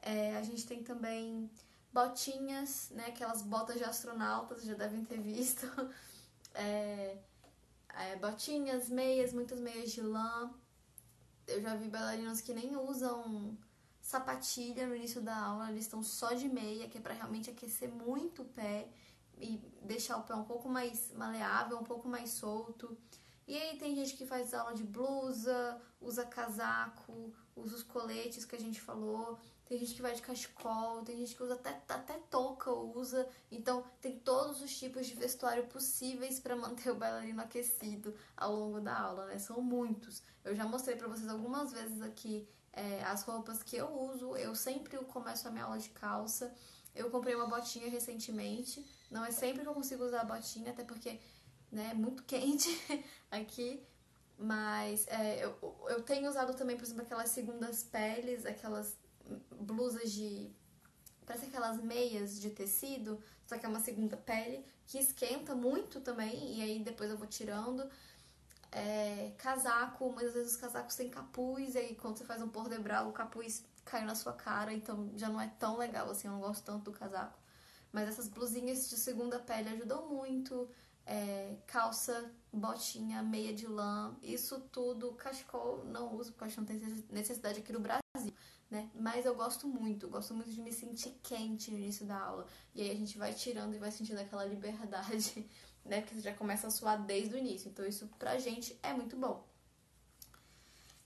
É, 0.00 0.36
a 0.36 0.42
gente 0.42 0.66
tem 0.66 0.82
também 0.82 1.50
botinhas, 1.92 2.90
né? 2.90 3.06
Aquelas 3.06 3.42
botas 3.42 3.76
de 3.76 3.84
astronautas, 3.84 4.62
já 4.62 4.74
devem 4.74 5.04
ter 5.04 5.20
visto. 5.20 5.66
É, 6.54 7.16
é, 7.94 8.16
botinhas, 8.16 8.88
meias, 8.88 9.32
muitas 9.32 9.60
meias 9.60 9.92
de 9.92 10.00
lã 10.00 10.50
eu 11.48 11.60
já 11.60 11.74
vi 11.74 11.88
bailarinos 11.88 12.40
que 12.40 12.54
nem 12.54 12.76
usam 12.76 13.56
sapatilha 14.00 14.86
no 14.86 14.94
início 14.94 15.20
da 15.20 15.36
aula, 15.36 15.70
eles 15.70 15.84
estão 15.84 16.02
só 16.02 16.32
de 16.32 16.48
meia, 16.48 16.88
que 16.88 16.98
é 16.98 17.00
para 17.00 17.14
realmente 17.14 17.50
aquecer 17.50 17.90
muito 17.90 18.42
o 18.42 18.44
pé 18.44 18.88
e 19.38 19.58
deixar 19.82 20.16
o 20.18 20.22
pé 20.22 20.34
um 20.34 20.44
pouco 20.44 20.68
mais 20.68 21.12
maleável, 21.12 21.78
um 21.78 21.84
pouco 21.84 22.08
mais 22.08 22.30
solto. 22.30 22.96
E 23.46 23.56
aí 23.56 23.78
tem 23.78 23.94
gente 23.94 24.14
que 24.14 24.26
faz 24.26 24.52
aula 24.52 24.74
de 24.74 24.84
blusa, 24.84 25.80
usa 26.00 26.24
casaco, 26.24 27.32
usa 27.56 27.76
os 27.76 27.82
coletes 27.82 28.44
que 28.44 28.56
a 28.56 28.60
gente 28.60 28.80
falou, 28.80 29.38
tem 29.68 29.78
gente 29.78 29.94
que 29.94 30.00
vai 30.00 30.14
de 30.14 30.22
cachecol, 30.22 31.02
tem 31.02 31.18
gente 31.18 31.36
que 31.36 31.42
usa 31.42 31.52
até, 31.52 31.78
até 31.88 32.14
touca 32.30 32.70
usa. 32.72 33.28
Então 33.52 33.84
tem 34.00 34.18
todos 34.18 34.62
os 34.62 34.76
tipos 34.78 35.06
de 35.06 35.14
vestuário 35.14 35.66
possíveis 35.66 36.40
para 36.40 36.56
manter 36.56 36.88
o 36.90 36.94
bailarino 36.94 37.42
aquecido 37.42 38.16
ao 38.34 38.54
longo 38.54 38.80
da 38.80 38.98
aula, 38.98 39.26
né? 39.26 39.38
São 39.38 39.60
muitos. 39.60 40.22
Eu 40.42 40.56
já 40.56 40.64
mostrei 40.64 40.96
para 40.96 41.06
vocês 41.06 41.28
algumas 41.28 41.70
vezes 41.70 42.00
aqui 42.00 42.48
é, 42.72 43.02
as 43.04 43.22
roupas 43.24 43.62
que 43.62 43.76
eu 43.76 43.88
uso. 43.88 44.34
Eu 44.36 44.54
sempre 44.54 44.96
começo 45.04 45.46
a 45.46 45.50
minha 45.50 45.64
aula 45.64 45.78
de 45.78 45.90
calça. 45.90 46.50
Eu 46.94 47.10
comprei 47.10 47.34
uma 47.34 47.46
botinha 47.46 47.90
recentemente. 47.90 48.84
Não 49.10 49.22
é 49.22 49.30
sempre 49.30 49.60
que 49.60 49.68
eu 49.68 49.74
consigo 49.74 50.02
usar 50.02 50.22
a 50.22 50.24
botinha, 50.24 50.70
até 50.70 50.82
porque 50.82 51.20
né? 51.70 51.92
Muito 51.92 52.22
quente 52.22 52.70
aqui. 53.30 53.86
Mas 54.38 55.06
é, 55.08 55.44
eu, 55.44 55.58
eu 55.88 56.02
tenho 56.02 56.28
usado 56.28 56.54
também, 56.54 56.76
por 56.76 56.84
exemplo, 56.84 57.02
aquelas 57.02 57.28
segundas 57.30 57.82
peles, 57.82 58.46
aquelas 58.46 58.96
blusas 59.58 60.12
de. 60.12 60.50
Parece 61.26 61.46
aquelas 61.46 61.82
meias 61.82 62.40
de 62.40 62.50
tecido, 62.50 63.22
só 63.46 63.58
que 63.58 63.66
é 63.66 63.68
uma 63.68 63.80
segunda 63.80 64.16
pele, 64.16 64.64
que 64.86 64.98
esquenta 64.98 65.54
muito 65.54 66.00
também, 66.00 66.56
e 66.56 66.62
aí 66.62 66.78
depois 66.78 67.10
eu 67.10 67.18
vou 67.18 67.26
tirando. 67.26 67.88
É, 68.70 69.32
casaco, 69.38 70.10
muitas 70.12 70.34
vezes 70.34 70.52
os 70.52 70.56
casacos 70.56 70.94
têm 70.94 71.08
capuz, 71.08 71.74
e 71.74 71.78
aí 71.78 71.94
quando 71.94 72.16
você 72.16 72.24
faz 72.24 72.42
um 72.42 72.48
pôr 72.48 72.68
de 72.68 72.78
brau, 72.78 73.08
o 73.08 73.12
capuz 73.12 73.64
cai 73.84 74.04
na 74.04 74.14
sua 74.14 74.32
cara, 74.32 74.72
então 74.72 75.10
já 75.16 75.28
não 75.28 75.40
é 75.40 75.48
tão 75.58 75.78
legal 75.78 76.10
assim, 76.10 76.28
eu 76.28 76.34
não 76.34 76.40
gosto 76.40 76.64
tanto 76.64 76.90
do 76.90 76.92
casaco. 76.92 77.38
Mas 77.92 78.08
essas 78.08 78.28
blusinhas 78.28 78.88
de 78.88 78.96
segunda 78.96 79.38
pele 79.38 79.70
ajudam 79.70 80.06
muito 80.08 80.68
é, 81.06 81.56
calça, 81.66 82.30
botinha, 82.52 83.22
meia 83.22 83.54
de 83.54 83.66
lã, 83.66 84.14
isso 84.22 84.60
tudo, 84.70 85.12
cachecol 85.12 85.84
não 85.86 86.14
uso 86.14 86.32
porque 86.32 86.44
acho 86.44 86.54
que 86.54 86.60
não 86.60 86.66
tem 86.66 87.04
necessidade 87.10 87.60
aqui 87.60 87.72
no 87.72 87.80
Brasil, 87.80 88.02
né? 88.70 88.90
Mas 88.94 89.24
eu 89.24 89.34
gosto 89.34 89.66
muito, 89.66 90.08
gosto 90.08 90.34
muito 90.34 90.50
de 90.50 90.60
me 90.60 90.72
sentir 90.72 91.18
quente 91.22 91.70
no 91.70 91.78
início 91.78 92.04
da 92.06 92.18
aula. 92.18 92.46
E 92.74 92.82
aí 92.82 92.90
a 92.90 92.94
gente 92.94 93.16
vai 93.16 93.32
tirando 93.32 93.74
e 93.74 93.78
vai 93.78 93.90
sentindo 93.90 94.20
aquela 94.20 94.44
liberdade 94.44 95.48
né? 95.88 96.00
Porque 96.02 96.14
você 96.14 96.20
já 96.20 96.34
começa 96.34 96.66
a 96.66 96.70
suar 96.70 97.02
desde 97.02 97.34
o 97.34 97.38
início. 97.38 97.68
Então, 97.68 97.86
isso 97.86 98.06
pra 98.18 98.38
gente 98.38 98.78
é 98.82 98.92
muito 98.92 99.16
bom. 99.16 99.44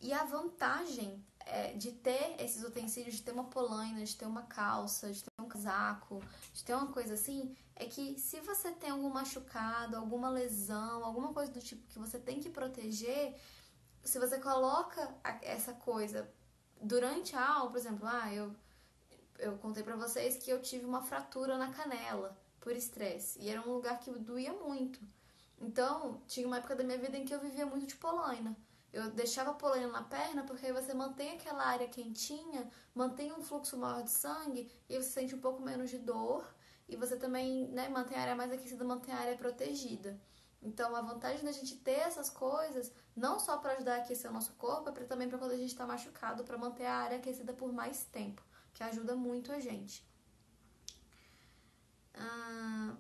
E 0.00 0.12
a 0.12 0.25
vantagem 0.25 1.25
é, 1.47 1.73
de 1.75 1.92
ter 1.92 2.35
esses 2.40 2.64
utensílios, 2.64 3.14
de 3.14 3.23
ter 3.23 3.33
uma 3.33 3.45
polaina, 3.45 4.04
de 4.04 4.16
ter 4.16 4.26
uma 4.26 4.42
calça, 4.42 5.12
de 5.12 5.23
ter 5.23 5.31
um 5.40 5.47
casaco, 5.47 6.21
de 6.52 6.64
ter 6.64 6.75
uma 6.75 6.88
coisa 6.88 7.14
assim, 7.14 7.54
é 7.76 7.87
que 7.87 8.19
se 8.19 8.40
você 8.40 8.73
tem 8.73 8.90
algum 8.90 9.11
machucado, 9.11 9.97
alguma 9.97 10.28
lesão, 10.28 11.04
alguma 11.04 11.33
coisa 11.33 11.52
do 11.52 11.61
tipo 11.61 11.87
que 11.87 11.99
você 11.99 12.19
tem 12.19 12.40
que 12.40 12.50
proteger, 12.50 13.37
se 14.02 14.19
você 14.19 14.40
coloca 14.40 15.14
essa 15.40 15.73
coisa 15.73 16.28
durante 16.83 17.37
a 17.37 17.49
aula, 17.49 17.71
por 17.71 17.79
exemplo, 17.79 18.07
ah, 18.07 18.33
eu, 18.33 18.55
eu 19.39 19.57
contei 19.59 19.83
pra 19.83 19.97
vocês 19.97 20.37
que 20.37 20.51
eu 20.51 20.61
tive 20.61 20.85
uma 20.85 21.03
fratura 21.03 21.57
na 21.57 21.73
canela 21.73 22.37
por 22.61 22.73
estresse, 22.77 23.39
e 23.41 23.49
era 23.49 23.61
um 23.61 23.73
lugar 23.73 23.99
que 24.01 24.11
doía 24.11 24.53
muito. 24.53 25.01
Então, 25.61 26.21
tinha 26.27 26.47
uma 26.47 26.59
época 26.59 26.77
da 26.77 26.85
minha 26.85 26.99
vida 26.99 27.17
em 27.17 27.25
que 27.25 27.35
eu 27.35 27.41
vivia 27.41 27.65
muito 27.65 27.87
de 27.87 27.97
polaina. 27.97 28.57
Eu 28.93 29.11
deixava 29.11 29.55
polaina 29.55 29.87
na 29.89 30.03
perna 30.03 30.43
porque 30.43 30.67
aí 30.67 30.73
você 30.73 30.93
mantém 30.93 31.33
aquela 31.33 31.65
área 31.65 31.89
quentinha, 31.89 32.69
mantém 32.95 33.33
um 33.33 33.43
fluxo 33.43 33.77
maior 33.79 34.03
de 34.03 34.11
sangue 34.11 34.71
e 34.89 34.97
você 34.97 35.09
sente 35.09 35.35
um 35.35 35.41
pouco 35.41 35.62
menos 35.62 35.89
de 35.89 35.99
dor 35.99 36.45
e 36.89 36.95
você 36.95 37.17
também 37.17 37.69
né, 37.69 37.89
mantém 37.89 38.19
a 38.19 38.21
área 38.21 38.35
mais 38.35 38.53
aquecida, 38.53 38.85
mantém 38.85 39.15
a 39.15 39.19
área 39.19 39.37
protegida. 39.37 40.21
Então, 40.62 40.95
a 40.95 41.00
vantagem 41.02 41.45
da 41.45 41.50
gente 41.52 41.76
ter 41.76 41.99
essas 41.99 42.31
coisas, 42.31 42.92
não 43.16 43.38
só 43.40 43.57
para 43.57 43.73
ajudar 43.73 43.97
a 43.97 43.99
aquecer 43.99 44.31
o 44.31 44.35
nosso 44.35 44.52
corpo, 44.52 44.88
é 44.90 45.04
também 45.04 45.28
para 45.28 45.38
quando 45.38 45.52
a 45.52 45.57
gente 45.57 45.73
está 45.73 45.85
machucado, 45.85 46.45
para 46.45 46.57
manter 46.57 46.87
a 46.87 46.95
área 46.95 47.19
aquecida 47.19 47.52
por 47.52 47.73
mais 47.73 48.04
tempo, 48.04 48.42
que 48.73 48.83
ajuda 48.85 49.16
muito 49.16 49.50
a 49.50 49.59
gente. 49.59 50.07
Ah, 52.14 52.97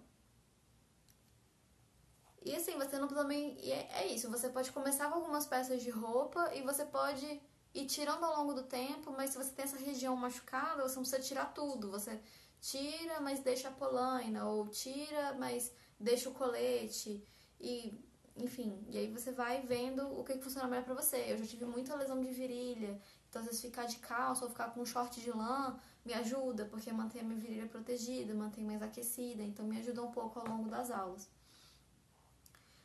e 2.44 2.54
assim, 2.56 2.76
você 2.76 2.98
não 2.98 3.08
também. 3.08 3.56
É, 3.70 4.02
é 4.02 4.06
isso, 4.08 4.28
você 4.30 4.48
pode 4.48 4.72
começar 4.72 5.08
com 5.08 5.14
algumas 5.14 5.46
peças 5.46 5.80
de 5.82 5.90
roupa 5.90 6.52
e 6.54 6.62
você 6.62 6.84
pode 6.84 7.40
ir 7.74 7.86
tirando 7.86 8.24
ao 8.24 8.36
longo 8.38 8.54
do 8.54 8.64
tempo, 8.64 9.12
mas 9.12 9.30
se 9.30 9.38
você 9.38 9.52
tem 9.52 9.64
essa 9.64 9.76
região 9.78 10.16
machucada, 10.16 10.82
você 10.82 10.96
não 10.96 11.02
precisa 11.02 11.22
tirar 11.22 11.54
tudo. 11.54 11.90
Você 11.90 12.20
tira, 12.60 13.20
mas 13.20 13.40
deixa 13.40 13.68
a 13.68 13.72
polaina, 13.72 14.46
ou 14.46 14.68
tira, 14.68 15.34
mas 15.34 15.72
deixa 15.98 16.28
o 16.28 16.34
colete. 16.34 17.24
E, 17.62 17.96
enfim, 18.36 18.84
e 18.90 18.98
aí 18.98 19.06
você 19.06 19.30
vai 19.30 19.62
vendo 19.62 20.04
o 20.18 20.24
que, 20.24 20.34
que 20.34 20.42
funciona 20.42 20.66
melhor 20.66 20.84
pra 20.84 20.94
você. 20.94 21.16
Eu 21.28 21.38
já 21.38 21.46
tive 21.46 21.64
muita 21.64 21.94
lesão 21.94 22.20
de 22.20 22.28
virilha, 22.28 23.00
então 23.30 23.40
às 23.40 23.46
vezes 23.46 23.62
ficar 23.62 23.84
de 23.86 23.96
calça 23.96 24.44
ou 24.44 24.50
ficar 24.50 24.70
com 24.70 24.80
um 24.80 24.86
short 24.86 25.20
de 25.20 25.30
lã 25.30 25.78
me 26.04 26.12
ajuda, 26.12 26.64
porque 26.64 26.92
mantém 26.92 27.20
a 27.20 27.24
minha 27.24 27.38
virilha 27.38 27.68
protegida, 27.68 28.34
mantém 28.34 28.64
mais 28.64 28.82
aquecida, 28.82 29.42
então 29.44 29.64
me 29.64 29.78
ajuda 29.78 30.02
um 30.02 30.10
pouco 30.10 30.40
ao 30.40 30.48
longo 30.48 30.68
das 30.68 30.90
aulas. 30.90 31.28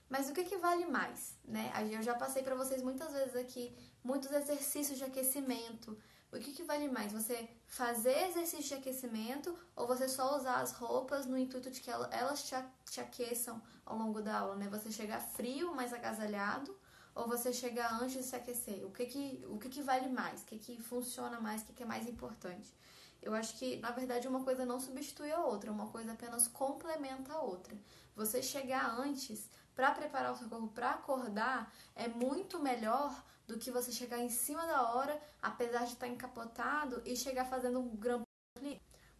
Mas 0.07 0.29
o 0.29 0.33
que, 0.33 0.43
que 0.43 0.57
vale 0.57 0.85
mais, 0.85 1.35
né? 1.43 1.71
Eu 1.91 2.01
já 2.03 2.13
passei 2.15 2.43
para 2.43 2.55
vocês 2.55 2.81
muitas 2.81 3.11
vezes 3.11 3.35
aqui 3.35 3.75
muitos 4.03 4.31
exercícios 4.31 4.97
de 4.97 5.03
aquecimento. 5.03 5.97
O 6.31 6.37
que, 6.39 6.53
que 6.53 6.63
vale 6.63 6.87
mais? 6.87 7.11
Você 7.11 7.49
fazer 7.65 8.29
exercício 8.29 8.67
de 8.69 8.73
aquecimento 8.75 9.57
ou 9.75 9.87
você 9.87 10.07
só 10.07 10.37
usar 10.37 10.61
as 10.61 10.71
roupas 10.71 11.25
no 11.25 11.37
intuito 11.37 11.71
de 11.71 11.81
que 11.81 11.89
elas 11.89 12.43
te, 12.43 12.55
te 12.89 13.01
aqueçam 13.01 13.61
ao 13.87 13.97
longo 13.97 14.21
da 14.21 14.39
aula, 14.39 14.55
né? 14.55 14.67
Você 14.69 14.91
chegar 14.91 15.19
frio, 15.19 15.73
mais 15.73 15.93
agasalhado, 15.93 16.77
ou 17.15 17.27
você 17.27 17.51
chegar 17.51 17.93
antes 18.01 18.17
de 18.17 18.23
se 18.23 18.35
aquecer? 18.35 18.85
O 18.85 18.91
que 18.91 19.05
que, 19.05 19.45
o 19.49 19.57
que, 19.57 19.69
que 19.69 19.81
vale 19.81 20.09
mais? 20.09 20.43
O 20.43 20.45
que, 20.45 20.59
que 20.59 20.81
funciona 20.81 21.39
mais? 21.39 21.61
O 21.61 21.65
que, 21.65 21.73
que 21.73 21.83
é 21.83 21.85
mais 21.85 22.07
importante? 22.07 22.75
Eu 23.21 23.33
acho 23.33 23.57
que, 23.57 23.77
na 23.77 23.91
verdade, 23.91 24.27
uma 24.27 24.43
coisa 24.43 24.65
não 24.65 24.79
substitui 24.79 25.31
a 25.31 25.39
outra, 25.39 25.71
uma 25.71 25.87
coisa 25.87 26.11
apenas 26.11 26.47
complementa 26.47 27.33
a 27.33 27.41
outra. 27.41 27.75
Você 28.15 28.43
chegar 28.43 28.99
antes 28.99 29.49
para 29.73 29.91
preparar 29.91 30.33
o 30.33 30.35
seu 30.35 30.49
corpo 30.49 30.67
para 30.67 30.91
acordar 30.91 31.73
é 31.95 32.07
muito 32.07 32.59
melhor 32.59 33.23
do 33.47 33.57
que 33.57 33.71
você 33.71 33.91
chegar 33.91 34.19
em 34.19 34.29
cima 34.29 34.65
da 34.67 34.93
hora, 34.93 35.19
apesar 35.41 35.85
de 35.85 35.93
estar 35.93 36.05
tá 36.05 36.11
encapotado 36.11 37.01
e 37.05 37.15
chegar 37.15 37.45
fazendo 37.45 37.79
um 37.79 37.95
grampo 37.95 38.27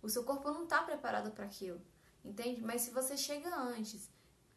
O 0.01 0.09
seu 0.09 0.23
corpo 0.23 0.51
não 0.51 0.63
está 0.63 0.83
preparado 0.83 1.31
para 1.31 1.45
aquilo, 1.45 1.81
entende? 2.23 2.61
Mas 2.61 2.81
se 2.81 2.91
você 2.91 3.17
chega 3.17 3.55
antes, 3.55 4.09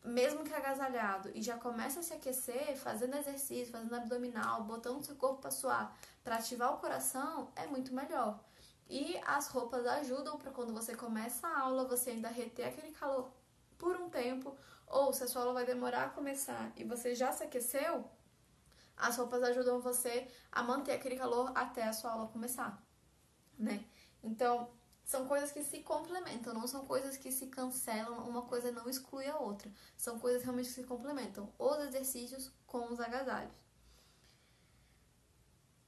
mesmo 0.05 0.45
que 0.45 0.55
agasalhado, 0.55 1.31
e 1.35 1.43
já 1.43 1.59
começa 1.59 2.01
a 2.01 2.03
se 2.03 2.15
aquecer, 2.15 2.77
fazendo 2.77 3.17
exercício, 3.17 3.73
fazendo 3.73 3.95
abdominal, 3.95 4.65
botando 4.65 5.05
seu 5.05 5.17
corpo 5.17 5.43
para 5.43 5.51
suar, 5.51 5.97
para 6.25 6.37
ativar 6.37 6.75
o 6.75 6.79
coração, 6.79 7.53
é 7.55 7.67
muito 7.67 7.95
melhor. 7.95 8.41
E 8.89 9.17
as 9.27 9.49
roupas 9.49 9.87
ajudam 9.87 10.39
para 10.39 10.51
quando 10.51 10.73
você 10.73 10.97
começa 10.97 11.47
a 11.47 11.61
aula, 11.61 11.85
você 11.85 12.11
ainda 12.11 12.29
reter 12.29 12.67
aquele 12.67 12.93
calor 12.93 13.31
por 13.79 13.97
um 13.97 14.09
tempo, 14.11 14.57
ou 14.87 15.13
se 15.13 15.23
a 15.23 15.29
sua 15.29 15.43
aula 15.43 15.55
vai 15.55 15.65
demorar 15.65 16.07
a 16.07 16.11
começar 16.11 16.73
e 16.77 16.83
você 16.83 17.15
já 17.15 17.31
se 17.33 17.45
aqueceu, 17.45 18.05
as 18.97 19.17
roupas 19.17 19.43
ajudam 19.43 19.81
você 19.81 20.29
a 20.51 20.63
manter 20.63 20.93
aquele 20.93 21.17
calor 21.17 21.53
até 21.55 21.85
a 21.85 21.93
sua 21.93 22.11
aula 22.13 22.29
começar, 22.29 22.83
né? 23.59 23.85
Então, 24.23 24.69
são 25.11 25.27
coisas 25.27 25.51
que 25.51 25.65
se 25.65 25.81
complementam, 25.81 26.55
não 26.55 26.69
são 26.69 26.87
coisas 26.87 27.17
que 27.17 27.33
se 27.33 27.49
cancelam, 27.49 28.29
uma 28.29 28.43
coisa 28.43 28.71
não 28.71 28.89
exclui 28.89 29.27
a 29.27 29.37
outra. 29.37 29.69
São 29.97 30.21
coisas 30.21 30.45
realmente 30.45 30.69
que 30.69 30.75
se 30.75 30.85
complementam, 30.85 31.53
os 31.59 31.79
exercícios 31.81 32.53
com 32.65 32.93
os 32.93 33.01
agasalhos. 33.01 33.53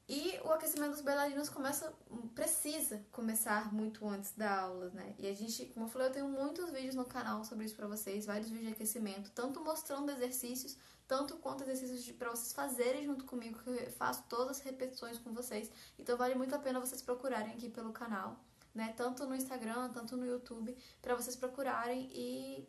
E 0.09 0.41
o 0.43 0.51
aquecimento 0.51 0.91
dos 0.91 1.03
bailarinos 1.03 1.49
começa, 1.49 1.95
precisa 2.35 3.07
começar 3.13 3.73
muito 3.73 4.05
antes 4.09 4.33
da 4.33 4.63
aula, 4.63 4.91
né? 4.91 5.15
E 5.17 5.29
a 5.29 5.33
gente, 5.33 5.67
como 5.67 5.87
eu 5.87 5.91
falei, 5.91 6.09
eu 6.09 6.13
tenho 6.13 6.29
muitos 6.29 6.73
vídeos 6.73 6.97
no 6.97 7.05
canal 7.05 7.45
sobre 7.45 7.67
isso 7.67 7.77
pra 7.77 7.87
vocês, 7.87 8.27
vários 8.27 8.51
vídeos 8.51 8.71
de 8.71 8.75
aquecimento, 8.75 9.31
tanto 9.31 9.63
mostrando 9.63 10.11
exercícios, 10.11 10.77
tanto 11.07 11.37
quanto 11.37 11.63
exercícios 11.63 12.11
para 12.17 12.31
vocês 12.31 12.53
fazerem 12.53 13.05
junto 13.05 13.25
comigo, 13.25 13.61
que 13.61 13.71
eu 13.71 13.91
faço 13.93 14.25
todas 14.29 14.59
as 14.59 14.65
repetições 14.65 15.17
com 15.17 15.33
vocês. 15.33 15.71
Então 15.97 16.19
vale 16.19 16.35
muito 16.35 16.57
a 16.57 16.59
pena 16.59 16.81
vocês 16.81 17.01
procurarem 17.01 17.55
aqui 17.55 17.71
pelo 17.71 17.93
canal, 17.93 18.37
né? 18.75 18.93
Tanto 18.97 19.27
no 19.27 19.35
Instagram, 19.35 19.91
tanto 19.91 20.17
no 20.17 20.27
YouTube, 20.27 20.77
para 21.01 21.15
vocês 21.15 21.37
procurarem 21.37 22.11
e 22.13 22.69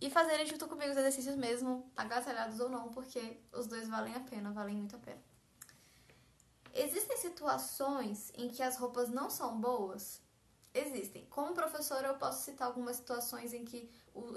e 0.00 0.08
fazerem 0.10 0.46
junto 0.46 0.68
comigo 0.68 0.92
os 0.92 0.96
exercícios 0.96 1.34
mesmo, 1.34 1.90
agasalhados 1.96 2.60
ou 2.60 2.68
não, 2.68 2.88
porque 2.90 3.40
os 3.52 3.66
dois 3.66 3.88
valem 3.88 4.14
a 4.14 4.20
pena, 4.20 4.52
valem 4.52 4.76
muito 4.76 4.94
a 4.94 4.98
pena. 4.98 5.20
Existem 6.72 7.16
situações 7.16 8.30
em 8.36 8.48
que 8.48 8.62
as 8.62 8.76
roupas 8.76 9.08
não 9.08 9.28
são 9.28 9.60
boas? 9.60 10.22
Existem. 10.72 11.26
Como 11.26 11.52
professora, 11.52 12.08
eu 12.08 12.14
posso 12.14 12.44
citar 12.44 12.68
algumas 12.68 12.96
situações 12.96 13.52
em 13.52 13.64
que 13.64 13.90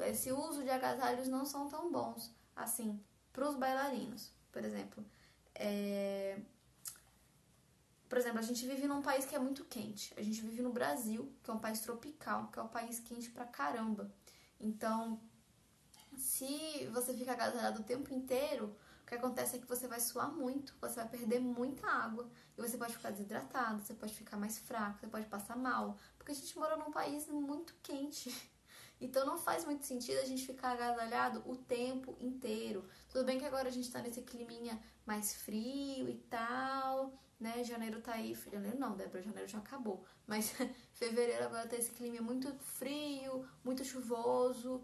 esse 0.08 0.32
uso 0.32 0.64
de 0.64 0.70
agasalhos 0.70 1.28
não 1.28 1.46
são 1.46 1.68
tão 1.68 1.92
bons 1.92 2.34
assim 2.56 3.00
para 3.32 3.48
os 3.48 3.56
bailarinos. 3.56 4.32
Por 4.52 4.64
exemplo, 4.64 5.06
é... 5.54 6.01
exemplo, 8.32 8.40
a 8.40 8.54
gente 8.54 8.66
vive 8.66 8.88
num 8.88 9.02
país 9.02 9.26
que 9.26 9.36
é 9.36 9.40
muito 9.40 9.64
quente. 9.66 10.14
A 10.18 10.22
gente 10.22 10.42
vive 10.42 10.62
no 10.62 10.72
Brasil, 10.72 11.32
que 11.44 11.50
é 11.50 11.54
um 11.54 11.60
país 11.60 11.80
tropical, 11.80 12.50
que 12.52 12.60
é 12.60 12.62
um 12.62 12.68
país 12.68 13.00
quente 13.00 13.30
pra 13.30 13.46
caramba. 13.46 14.12
Então, 14.60 15.20
se 16.18 16.88
você 16.94 17.14
fica 17.14 17.34
agasalhado 17.34 17.82
o 17.82 17.84
tempo 17.84 18.14
inteiro, 18.14 18.76
que 19.12 19.16
acontece 19.16 19.58
é 19.58 19.60
que 19.60 19.68
você 19.68 19.90
vai 19.90 20.00
suar 20.00 20.32
muito, 20.32 20.74
você 20.80 20.96
vai 20.96 21.10
perder 21.10 21.42
muita 21.42 21.86
água 21.86 22.30
e 22.58 22.62
você 22.62 22.78
pode 22.78 22.94
ficar 22.94 23.12
desidratado, 23.12 23.84
você 23.84 23.94
pode 23.94 24.14
ficar 24.14 24.38
mais 24.38 24.58
fraco, 24.58 25.00
você 25.00 25.08
pode 25.08 25.26
passar 25.26 25.58
mal, 25.58 25.98
porque 26.18 26.32
a 26.32 26.36
gente 26.36 26.58
mora 26.58 26.78
num 26.78 26.92
país 26.92 27.28
muito 27.28 27.76
quente. 27.84 28.34
Então 29.04 29.26
não 29.26 29.36
faz 29.36 29.66
muito 29.66 29.84
sentido 29.84 30.20
a 30.20 30.26
gente 30.26 30.46
ficar 30.46 30.74
agasalhado 30.74 31.42
o 31.48 31.56
tempo 31.56 32.16
inteiro. 32.20 32.88
Tudo 33.10 33.26
bem 33.26 33.40
que 33.40 33.46
agora 33.46 33.68
a 33.68 33.72
gente 33.72 33.90
tá 33.90 34.00
nesse 34.00 34.22
climinha 34.22 34.80
mais 35.08 35.34
frio 35.34 36.08
e 36.08 36.18
tal, 36.30 37.12
né? 37.42 37.64
Janeiro 37.64 38.00
tá 38.02 38.14
aí. 38.14 38.38
Janeiro 38.52 38.78
não, 38.80 38.96
Débora, 38.96 39.22
janeiro 39.24 39.48
já 39.48 39.58
acabou. 39.58 40.06
Mas 40.28 40.54
fevereiro 40.94 41.44
agora 41.44 41.68
tá 41.68 41.76
esse 41.76 41.92
clima 41.92 42.22
muito 42.22 42.54
frio, 42.60 43.46
muito 43.64 43.84
chuvoso. 43.84 44.82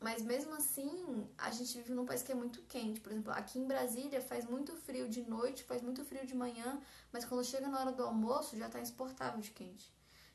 Mas 0.00 0.22
mesmo 0.22 0.54
assim, 0.54 1.28
a 1.36 1.50
gente 1.50 1.76
vive 1.78 1.92
num 1.92 2.06
país 2.06 2.22
que 2.22 2.32
é 2.32 2.34
muito 2.34 2.62
quente. 2.62 3.00
Por 3.00 3.12
exemplo, 3.12 3.32
aqui 3.32 3.58
em 3.58 3.66
Brasília 3.66 4.20
faz 4.20 4.44
muito 4.44 4.74
frio 4.76 5.08
de 5.08 5.22
noite, 5.22 5.64
faz 5.64 5.82
muito 5.82 6.04
frio 6.04 6.24
de 6.24 6.34
manhã, 6.34 6.80
mas 7.12 7.24
quando 7.24 7.44
chega 7.44 7.68
na 7.68 7.80
hora 7.80 7.92
do 7.92 8.02
almoço 8.04 8.56
já 8.56 8.66
está 8.66 8.80
insuportável 8.80 9.40
de 9.40 9.50
quente. 9.50 9.92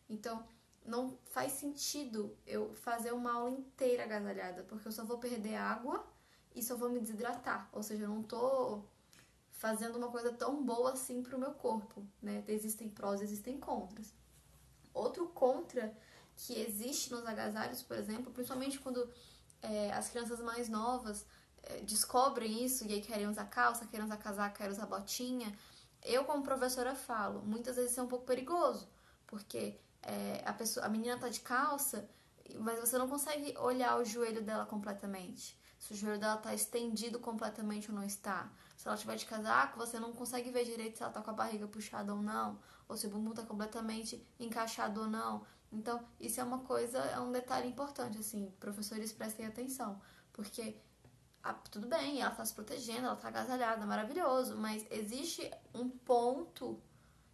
Então, 0.09 0.45
não 0.85 1.17
faz 1.25 1.53
sentido 1.53 2.37
eu 2.45 2.73
fazer 2.73 3.13
uma 3.13 3.33
aula 3.33 3.51
inteira 3.51 4.03
agasalhada, 4.03 4.63
porque 4.63 4.87
eu 4.87 4.91
só 4.91 5.05
vou 5.05 5.17
perder 5.17 5.55
água 5.55 6.05
e 6.53 6.61
só 6.61 6.75
vou 6.75 6.89
me 6.89 6.99
desidratar. 6.99 7.69
Ou 7.71 7.81
seja, 7.81 8.03
eu 8.03 8.09
não 8.09 8.21
tô 8.21 8.83
fazendo 9.63 9.97
uma 9.97 10.09
coisa 10.09 10.29
tão 10.33 10.61
boa 10.61 10.91
assim 10.91 11.23
pro 11.23 11.39
meu 11.39 11.53
corpo, 11.53 12.05
né? 12.21 12.43
Existem 12.49 12.89
prós, 12.89 13.21
existem 13.21 13.57
contras. 13.57 14.13
Outro 14.93 15.29
contra 15.29 15.95
que 16.35 16.59
existe 16.59 17.09
nos 17.09 17.25
agasalhos, 17.25 17.81
por 17.81 17.95
exemplo, 17.95 18.29
principalmente 18.33 18.77
quando 18.77 19.09
é, 19.61 19.89
as 19.93 20.09
crianças 20.09 20.41
mais 20.41 20.67
novas 20.67 21.25
é, 21.63 21.79
descobrem 21.79 22.65
isso 22.65 22.85
e 22.85 22.91
aí 22.91 23.01
querem 23.01 23.25
usar 23.25 23.45
calça, 23.45 23.85
querem 23.85 24.05
usar 24.05 24.17
casaco, 24.17 24.57
querem 24.57 24.73
usar 24.73 24.85
botinha, 24.85 25.57
eu 26.03 26.25
como 26.25 26.43
professora 26.43 26.93
falo, 26.93 27.41
muitas 27.41 27.77
vezes 27.77 27.91
isso 27.91 28.01
é 28.01 28.03
um 28.03 28.07
pouco 28.07 28.25
perigoso, 28.25 28.85
porque 29.25 29.79
é, 30.01 30.43
a, 30.45 30.51
pessoa, 30.51 30.85
a 30.85 30.89
menina 30.89 31.17
tá 31.17 31.29
de 31.29 31.39
calça 31.39 32.05
mas 32.59 32.79
você 32.79 32.97
não 32.97 33.07
consegue 33.07 33.57
olhar 33.57 33.97
o 33.97 34.05
joelho 34.05 34.41
dela 34.41 34.65
completamente. 34.65 35.57
Se 35.79 35.93
o 35.93 35.95
joelho 35.95 36.19
dela 36.19 36.37
tá 36.37 36.53
estendido 36.53 37.19
completamente 37.19 37.89
ou 37.89 37.95
não 37.95 38.03
está. 38.03 38.51
Se 38.83 38.89
ela 38.89 38.97
tiver 38.97 39.15
de 39.15 39.25
casaco, 39.25 39.79
você 39.79 39.97
não 39.97 40.11
consegue 40.11 40.51
ver 40.51 40.65
direito 40.65 40.97
se 40.97 41.03
ela 41.03 41.11
tá 41.13 41.21
com 41.21 41.29
a 41.29 41.33
barriga 41.33 41.65
puxada 41.65 42.13
ou 42.13 42.21
não, 42.21 42.59
ou 42.85 42.97
se 42.97 43.07
o 43.07 43.09
bumbum 43.09 43.31
tá 43.31 43.41
completamente 43.41 44.21
encaixado 44.37 44.99
ou 44.99 45.07
não. 45.07 45.45
Então, 45.71 46.05
isso 46.19 46.41
é 46.41 46.43
uma 46.43 46.59
coisa, 46.59 46.97
é 46.97 47.17
um 47.17 47.31
detalhe 47.31 47.69
importante, 47.69 48.17
assim, 48.17 48.51
professores 48.59 49.13
prestem 49.13 49.45
atenção, 49.45 50.01
porque 50.33 50.75
ah, 51.41 51.53
tudo 51.53 51.87
bem, 51.87 52.19
ela 52.19 52.31
tá 52.31 52.43
se 52.43 52.53
protegendo, 52.53 53.07
ela 53.07 53.15
tá 53.15 53.29
agasalhada, 53.29 53.85
maravilhoso, 53.85 54.57
mas 54.57 54.85
existe 54.91 55.49
um 55.73 55.87
ponto 55.87 56.77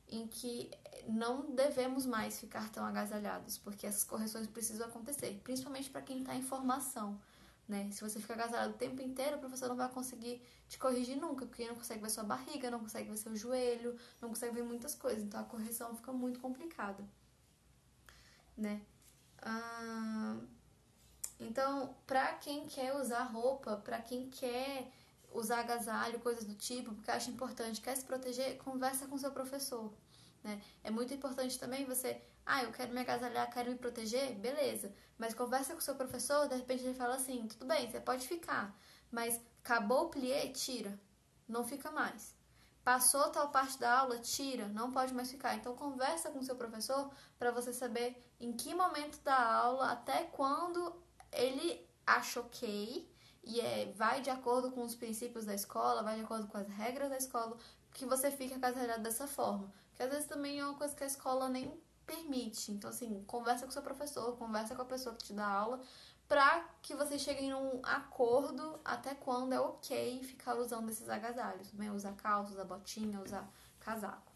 em 0.08 0.28
que 0.28 0.70
não 1.08 1.50
devemos 1.56 2.06
mais 2.06 2.40
ficar 2.40 2.70
tão 2.70 2.86
agasalhados, 2.86 3.58
porque 3.58 3.88
essas 3.88 4.04
correções 4.04 4.46
precisam 4.46 4.86
acontecer, 4.86 5.42
principalmente 5.44 5.90
para 5.90 6.04
quem 6.04 6.20
está 6.20 6.36
em 6.36 6.44
formação. 6.44 7.20
Né? 7.70 7.88
Se 7.92 8.02
você 8.02 8.20
ficar 8.20 8.34
agasalhado 8.34 8.74
o 8.74 8.78
tempo 8.78 9.00
inteiro, 9.00 9.38
o 9.38 9.40
professor 9.40 9.70
não 9.70 9.76
vai 9.76 9.88
conseguir 9.90 10.42
te 10.68 10.80
corrigir 10.80 11.16
nunca, 11.16 11.46
porque 11.46 11.68
não 11.68 11.76
consegue 11.76 12.02
ver 12.02 12.10
sua 12.10 12.24
barriga, 12.24 12.72
não 12.72 12.80
consegue 12.80 13.08
ver 13.08 13.18
seu 13.18 13.36
joelho, 13.36 13.96
não 14.20 14.30
consegue 14.30 14.56
ver 14.56 14.64
muitas 14.64 14.96
coisas. 14.96 15.24
Então 15.24 15.40
a 15.40 15.44
correção 15.44 15.96
fica 15.96 16.12
muito 16.12 16.40
complicada. 16.40 17.08
Né? 18.58 18.82
Ah, 19.38 20.36
então, 21.40 21.96
para 22.08 22.34
quem 22.34 22.66
quer 22.66 22.96
usar 22.96 23.24
roupa, 23.26 23.78
para 23.78 24.02
quem 24.02 24.32
quer 24.32 24.92
usar 25.32 25.60
agasalho, 25.60 26.20
coisas 26.22 26.46
do 26.46 26.56
tipo, 26.56 26.96
porque 26.96 27.12
acha 27.12 27.30
importante, 27.30 27.82
quer 27.82 27.96
se 27.96 28.04
proteger, 28.04 28.58
conversa 28.58 29.08
com 29.08 29.16
seu 29.16 29.32
professor. 29.32 29.94
Né? 30.44 30.60
É 30.84 30.90
muito 30.90 31.14
importante 31.14 31.60
também 31.60 31.86
você, 31.86 32.20
ah, 32.52 32.64
eu 32.64 32.72
quero 32.72 32.92
me 32.92 33.02
agasalhar, 33.02 33.48
quero 33.52 33.70
me 33.70 33.78
proteger, 33.78 34.34
beleza. 34.34 34.92
Mas 35.20 35.36
conversa 35.36 35.74
com 35.74 35.80
o 35.80 35.84
seu 35.84 35.94
professor, 35.94 36.48
de 36.48 36.56
repente 36.56 36.84
ele 36.84 36.96
fala 36.96 37.14
assim, 37.14 37.48
tudo 37.48 37.68
bem, 37.68 37.90
você 37.90 38.00
pode 38.00 38.28
ficar, 38.28 38.76
mas 39.12 39.40
acabou 39.64 40.06
o 40.06 40.10
plié, 40.10 40.48
tira, 40.48 41.00
não 41.48 41.64
fica 41.64 41.92
mais. 41.92 42.34
Passou 42.84 43.30
tal 43.30 43.50
parte 43.50 43.78
da 43.78 44.00
aula, 44.00 44.18
tira, 44.18 44.68
não 44.68 44.92
pode 44.92 45.14
mais 45.14 45.30
ficar. 45.30 45.54
Então 45.56 45.76
conversa 45.76 46.32
com 46.32 46.40
o 46.40 46.44
seu 46.44 46.56
professor 46.56 47.12
para 47.38 47.52
você 47.52 47.72
saber 47.72 48.20
em 48.40 48.52
que 48.52 48.74
momento 48.74 49.22
da 49.22 49.40
aula, 49.54 49.92
até 49.92 50.24
quando 50.24 50.96
ele 51.32 51.88
acha 52.04 52.40
ok 52.40 53.08
e 53.44 53.62
é, 53.62 53.94
vai 53.96 54.22
de 54.22 54.32
acordo 54.32 54.72
com 54.72 54.84
os 54.84 54.96
princípios 54.96 55.46
da 55.46 55.54
escola, 55.54 56.02
vai 56.02 56.16
de 56.16 56.24
acordo 56.24 56.48
com 56.48 56.58
as 56.58 56.68
regras 56.68 57.12
da 57.12 57.18
escola, 57.18 57.58
que 57.94 58.08
você 58.08 58.32
fica 58.32 58.56
agasalhado 58.56 59.04
dessa 59.04 59.28
forma. 59.28 59.72
Que 59.94 60.02
às 60.02 60.10
vezes 60.10 60.26
também 60.28 60.60
é 60.60 60.66
uma 60.66 60.76
coisa 60.76 60.96
que 60.96 61.04
a 61.04 61.08
escola 61.08 61.48
nem 61.48 61.80
permite. 62.10 62.72
Então, 62.72 62.90
assim, 62.90 63.24
conversa 63.26 63.66
com 63.66 63.72
seu 63.72 63.84
professor, 63.84 64.36
conversa 64.38 64.76
com 64.76 64.82
a 64.82 64.86
pessoa 64.86 65.16
que 65.16 65.26
te 65.26 65.34
dá 65.34 65.48
aula, 65.48 65.80
pra 66.28 66.68
que 66.82 66.96
vocês 66.96 67.22
cheguem 67.22 67.52
num 67.52 67.80
acordo 67.84 68.80
até 68.84 69.14
quando 69.14 69.54
é 69.54 69.60
ok 69.60 70.24
ficar 70.24 70.56
usando 70.56 70.90
esses 70.90 71.08
agasalhos. 71.08 71.72
Né? 71.74 71.92
Usar 71.92 72.14
calça, 72.14 72.54
usar 72.54 72.66
botinha, 72.66 73.22
usar 73.22 73.48
casaco. 73.80 74.30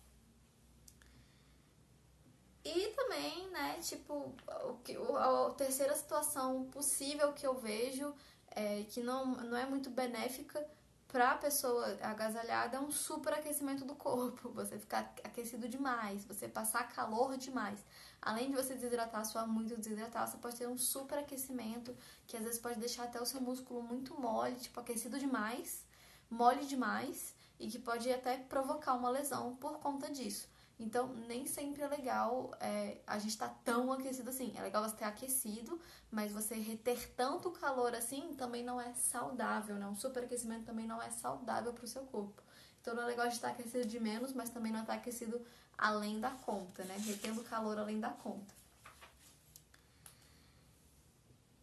E 2.63 2.88
também, 2.96 3.50
né, 3.50 3.77
tipo, 3.82 4.34
o 4.70 4.77
que, 4.84 4.96
a 4.96 5.53
terceira 5.58 5.94
situação 5.96 6.65
possível 6.68 7.34
que 7.34 7.46
eu 7.46 7.56
vejo, 7.56 8.15
é, 8.51 8.84
que 8.84 9.03
não, 9.03 9.25
não 9.25 9.58
é 9.58 9.65
muito 9.65 9.89
benéfica, 9.89 10.65
para 11.13 11.29
a 11.29 11.38
pessoa 11.38 11.96
agasalhada 12.01 12.77
é 12.77 12.79
um 12.79 12.89
superaquecimento 12.89 13.86
do 13.86 13.93
corpo. 13.93 14.50
Você 14.58 14.79
ficar 14.79 15.13
aquecido 15.24 15.70
demais, 15.70 16.25
você 16.25 16.48
passar 16.48 16.91
calor 16.91 17.38
demais. 17.38 17.86
Além 18.20 18.50
de 18.50 18.55
você 18.55 18.74
desidratar, 18.74 19.24
suar 19.24 19.48
muito 19.48 19.77
desidratar, 19.77 20.27
você 20.27 20.38
pode 20.38 20.55
ter 20.55 20.67
um 20.67 20.77
superaquecimento 20.77 21.96
que 22.25 22.36
às 22.36 22.43
vezes 22.43 22.60
pode 22.60 22.79
deixar 22.79 23.03
até 23.03 23.22
o 23.22 23.25
seu 23.27 23.39
músculo 23.39 23.84
muito 23.84 24.20
mole, 24.20 24.55
tipo 24.55 24.79
aquecido 24.79 25.20
demais, 25.20 25.86
mole 26.32 26.65
demais 26.65 27.36
e 27.60 27.70
que 27.70 27.77
pode 27.77 28.12
até 28.12 28.38
provocar 28.38 28.96
uma 28.96 29.10
lesão 29.10 29.55
por 29.58 29.77
conta 29.79 30.10
disso. 30.10 30.48
Então, 30.80 31.14
nem 31.27 31.46
sempre 31.46 31.81
é 31.81 31.88
legal 31.88 32.51
é, 32.59 32.98
a 33.05 33.18
gente 33.20 33.31
estar 33.31 33.50
tá 33.50 33.55
tão 33.64 33.92
aquecido 33.92 34.29
assim. 34.29 34.53
É 34.55 34.62
legal 34.62 34.83
você 34.83 34.96
ter 34.96 35.05
aquecido, 35.05 35.79
mas 36.12 36.31
você 36.31 36.55
reter 36.55 37.14
tanto 37.16 37.51
calor 37.51 37.96
assim 37.96 38.33
também 38.36 38.64
não 38.64 38.81
é 38.81 38.94
saudável, 38.94 39.75
né? 39.75 39.88
Um 39.88 39.96
superaquecimento 39.96 40.66
também 40.66 40.88
não 40.88 41.01
é 41.01 41.09
saudável 41.09 41.74
para 41.74 41.86
o 41.86 41.88
seu 41.88 42.03
corpo. 42.03 42.42
Então, 42.81 42.94
não 42.96 43.03
é 43.03 43.05
legal 43.05 43.27
de 43.27 43.36
estar 43.36 43.50
aquecido 43.50 43.88
de 43.88 44.00
menos, 44.00 44.33
mas 44.33 44.50
também 44.50 44.72
não 44.72 44.81
estar 44.81 44.96
aquecido 44.96 45.46
além 45.77 46.20
da 46.20 46.31
conta, 46.31 46.83
né? 46.83 46.98
Retendo 46.98 47.44
calor 47.44 47.77
além 47.77 48.00
da 48.00 48.09
conta. 48.09 48.53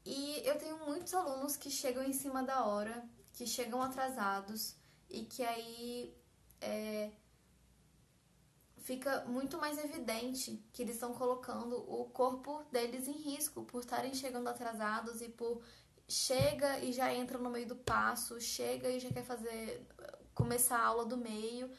E 0.05 0.43
eu 0.45 0.59
tenho 0.59 0.79
muitos 0.87 1.13
alunos 1.15 1.57
que 1.57 1.71
chegam 1.71 2.03
em 2.03 2.13
cima 2.13 2.43
da 2.43 2.65
hora, 2.65 3.05
que 3.33 3.47
chegam 3.47 3.83
atrasados 3.83 4.75
e 5.09 5.25
que 5.25 5.43
aí 5.43 6.15
é, 6.61 7.11
fica 8.81 9.25
muito 9.27 9.59
mais 9.59 9.79
evidente 9.79 10.63
que 10.73 10.83
eles 10.83 10.95
estão 10.95 11.13
colocando 11.13 11.77
o 11.77 12.05
corpo 12.07 12.65
deles 12.73 13.07
em 13.07 13.13
risco 13.13 13.65
por 13.65 13.81
estarem 13.81 14.15
chegando 14.15 14.49
atrasados 14.49 15.21
e 15.21 15.29
por 15.29 15.63
chega 16.09 16.79
e 16.81 16.93
já 16.93 17.15
entra 17.15 17.39
no 17.39 17.51
meio 17.51 17.67
do 17.67 17.77
passo, 17.77 18.41
chega 18.41 18.89
e 18.89 18.99
já 18.99 19.11
quer 19.11 19.25
fazer 19.25 19.87
começar 20.35 20.79
a 20.79 20.87
aula 20.87 21.05
do 21.05 21.17
meio 21.17 21.71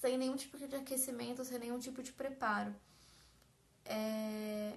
sem 0.00 0.18
nenhum 0.18 0.36
tipo 0.36 0.56
de 0.58 0.76
aquecimento, 0.76 1.44
sem 1.44 1.58
nenhum 1.58 1.78
tipo 1.78 2.02
de 2.02 2.12
preparo. 2.12 2.74
É... 3.84 4.74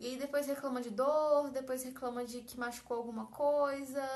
E 0.00 0.06
aí 0.06 0.16
depois 0.16 0.46
reclama 0.46 0.80
de 0.80 0.90
dor, 0.90 1.50
depois 1.50 1.82
reclama 1.82 2.24
de 2.24 2.42
que 2.42 2.58
machucou 2.58 2.96
alguma 2.96 3.26
coisa. 3.26 4.06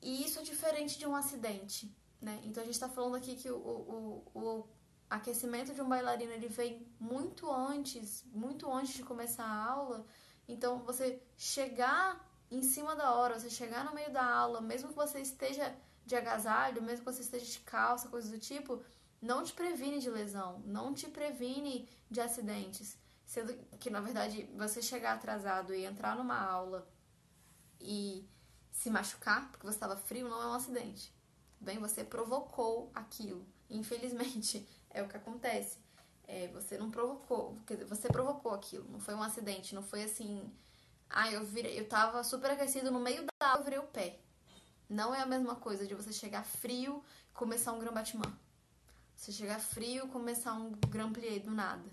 E 0.00 0.24
isso 0.24 0.38
é 0.38 0.42
diferente 0.42 0.98
de 0.98 1.06
um 1.06 1.14
acidente. 1.14 1.94
Né? 2.22 2.40
Então 2.44 2.62
a 2.62 2.64
gente 2.64 2.74
está 2.74 2.88
falando 2.88 3.16
aqui 3.16 3.34
que 3.34 3.50
o, 3.50 3.56
o, 3.56 4.22
o, 4.32 4.68
aquecimento 5.10 5.74
de 5.74 5.82
um 5.82 5.88
bailarino 5.88 6.32
ele 6.32 6.46
vem 6.46 6.86
muito 6.98 7.50
antes, 7.50 8.24
muito 8.32 8.72
antes 8.72 8.94
de 8.94 9.02
começar 9.02 9.44
a 9.44 9.64
aula. 9.64 10.06
Então 10.46 10.84
você 10.84 11.20
chegar 11.36 12.24
em 12.48 12.62
cima 12.62 12.94
da 12.94 13.12
hora, 13.12 13.40
você 13.40 13.50
chegar 13.50 13.84
no 13.84 13.92
meio 13.92 14.12
da 14.12 14.24
aula, 14.24 14.60
mesmo 14.60 14.90
que 14.90 14.94
você 14.94 15.20
esteja 15.20 15.76
de 16.06 16.14
agasalho, 16.14 16.80
mesmo 16.80 17.04
que 17.04 17.12
você 17.12 17.22
esteja 17.22 17.44
de 17.44 17.58
calça, 17.60 18.08
coisas 18.08 18.30
do 18.30 18.38
tipo, 18.38 18.80
não 19.20 19.42
te 19.42 19.52
previne 19.52 19.98
de 19.98 20.08
lesão, 20.08 20.60
não 20.64 20.94
te 20.94 21.08
previne 21.08 21.88
de 22.08 22.20
acidentes. 22.20 22.96
Sendo 23.26 23.52
que, 23.80 23.90
na 23.90 24.00
verdade, 24.00 24.48
você 24.56 24.80
chegar 24.80 25.14
atrasado 25.14 25.74
e 25.74 25.84
entrar 25.84 26.14
numa 26.14 26.38
aula 26.40 26.88
e 27.80 28.28
se 28.70 28.90
machucar 28.90 29.50
porque 29.50 29.66
você 29.66 29.76
estava 29.76 29.96
frio 29.96 30.28
não 30.28 30.40
é 30.40 30.46
um 30.46 30.54
acidente 30.54 31.12
bem, 31.62 31.78
você 31.78 32.04
provocou 32.04 32.90
aquilo. 32.94 33.46
Infelizmente, 33.70 34.66
é 34.90 35.02
o 35.02 35.08
que 35.08 35.16
acontece. 35.16 35.78
É, 36.26 36.48
você 36.48 36.78
não 36.78 36.90
provocou, 36.90 37.58
quer 37.66 37.74
dizer, 37.74 37.86
você 37.86 38.08
provocou 38.08 38.54
aquilo, 38.54 38.88
não 38.90 39.00
foi 39.00 39.14
um 39.14 39.22
acidente, 39.22 39.74
não 39.74 39.82
foi 39.82 40.04
assim, 40.04 40.50
ah, 41.10 41.30
eu 41.30 41.44
virei, 41.44 41.78
eu 41.78 41.86
tava 41.86 42.22
super 42.24 42.50
aquecido 42.50 42.90
no 42.90 43.00
meio 43.00 43.24
da 43.24 43.48
água, 43.48 43.60
eu 43.60 43.64
virei 43.64 43.78
o 43.80 43.86
pé. 43.86 44.18
Não 44.88 45.14
é 45.14 45.20
a 45.20 45.26
mesma 45.26 45.56
coisa 45.56 45.86
de 45.86 45.94
você 45.94 46.12
chegar 46.12 46.44
frio 46.44 47.02
e 47.30 47.32
começar 47.34 47.72
um 47.72 47.78
grand 47.78 47.92
battement. 47.92 48.32
Você 49.16 49.30
chegar 49.32 49.60
frio 49.60 50.06
e 50.06 50.08
começar 50.08 50.54
um 50.54 50.72
grand 50.88 51.12
plié 51.12 51.38
do 51.38 51.50
nada. 51.50 51.84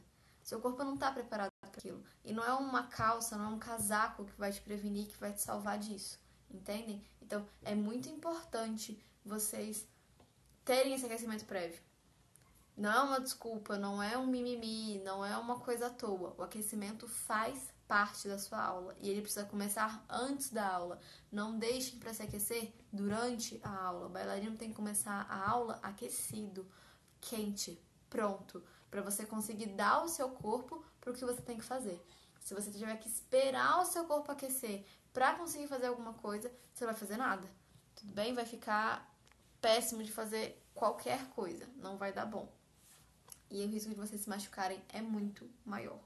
Seu 0.42 0.60
corpo 0.60 0.84
não 0.84 0.98
tá 0.98 1.12
preparado 1.12 1.52
para 1.62 1.70
aquilo. 1.70 2.04
E 2.24 2.34
não 2.34 2.44
é 2.44 2.54
uma 2.54 2.84
calça, 2.88 3.38
não 3.38 3.46
é 3.46 3.48
um 3.50 3.60
casaco 3.60 4.26
que 4.26 4.34
vai 4.38 4.52
te 4.52 4.62
prevenir, 4.62 5.08
que 5.08 5.18
vai 5.18 5.32
te 5.32 5.42
salvar 5.42 5.78
disso. 5.78 6.20
Entendem? 6.50 7.04
Então, 7.22 7.48
é 7.64 7.76
muito 7.76 8.10
importante 8.10 9.04
vocês 9.24 9.88
terem 10.66 10.94
esse 10.94 11.06
aquecimento 11.06 11.46
prévio. 11.46 11.82
Não 12.76 12.92
é 12.92 13.02
uma 13.02 13.20
desculpa, 13.20 13.78
não 13.78 14.02
é 14.02 14.18
um 14.18 14.26
mimimi, 14.26 15.00
não 15.00 15.26
é 15.26 15.38
uma 15.38 15.60
coisa 15.60 15.88
à 15.88 15.90
toa. 15.90 16.34
O 16.38 16.42
aquecimento 16.42 17.08
faz 17.08 17.70
parte 17.86 18.28
da 18.28 18.38
sua 18.38 18.64
aula 18.64 18.96
e 19.02 19.10
ele 19.10 19.22
precisa 19.22 19.46
começar 19.46 20.06
antes 20.08 20.50
da 20.50 20.66
aula. 20.66 21.00
Não 21.32 21.58
deixem 21.58 22.00
para 22.00 22.14
se 22.14 22.24
aquecer 22.24 22.74
durante 22.94 23.60
a 23.64 23.86
aula. 23.86 24.06
O 24.06 24.10
bailarino 24.10 24.56
tem 24.56 24.70
que 24.70 24.76
começar 24.76 25.26
a 25.30 25.50
aula 25.50 25.80
aquecido, 25.84 26.66
quente, 27.20 27.84
pronto, 28.10 28.64
para 28.90 29.02
você 29.02 29.26
conseguir 29.26 29.68
dar 29.68 30.04
o 30.04 30.08
seu 30.08 30.30
corpo 30.30 30.86
para 31.02 31.12
o 31.12 31.14
que 31.14 31.26
você 31.26 31.42
tem 31.42 31.58
que 31.58 31.66
fazer. 31.66 32.02
Se 32.40 32.54
você 32.54 32.72
tiver 32.72 32.96
que 32.98 33.10
esperar 33.10 33.82
o 33.82 33.86
seu 33.86 34.06
corpo 34.06 34.32
aquecer 34.32 34.86
para 35.14 35.36
conseguir 35.36 35.68
fazer 35.68 35.88
alguma 35.88 36.14
coisa, 36.14 36.52
você 36.74 36.86
vai 36.86 36.94
fazer 36.94 37.18
nada. 37.18 37.50
Tudo 37.96 38.14
bem? 38.14 38.34
Vai 38.34 38.46
ficar 38.46 39.14
péssimo 39.62 40.04
de 40.04 40.12
fazer 40.12 40.64
qualquer 40.74 41.28
coisa, 41.30 41.68
não 41.76 41.98
vai 41.98 42.14
dar 42.14 42.26
bom. 42.26 42.52
E 43.50 43.64
o 43.64 43.68
risco 43.68 43.90
de 43.90 43.96
vocês 43.96 44.22
se 44.22 44.30
machucarem 44.30 44.82
é 44.90 45.02
muito 45.02 45.50
maior. 45.66 46.00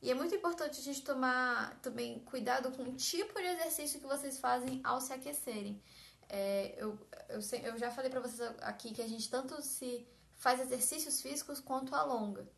E 0.00 0.10
é 0.10 0.14
muito 0.14 0.34
importante 0.34 0.80
a 0.80 0.82
gente 0.82 1.02
tomar 1.02 1.78
também 1.80 2.20
cuidado 2.20 2.70
com 2.72 2.84
o 2.84 2.94
tipo 2.94 3.34
de 3.34 3.46
exercício 3.46 4.00
que 4.00 4.06
vocês 4.06 4.38
fazem 4.38 4.80
ao 4.84 5.00
se 5.00 5.12
aquecerem. 5.12 5.82
É, 6.28 6.74
eu, 6.76 6.98
eu, 7.28 7.40
eu 7.62 7.78
já 7.78 7.90
falei 7.90 8.10
pra 8.10 8.20
vocês 8.20 8.40
aqui 8.62 8.92
que 8.92 9.02
a 9.02 9.08
gente 9.08 9.28
tanto 9.28 9.60
se 9.60 10.06
faz 10.36 10.60
exercícios 10.60 11.20
físicos 11.20 11.60
quanto 11.60 11.94
alonga. 11.94 12.48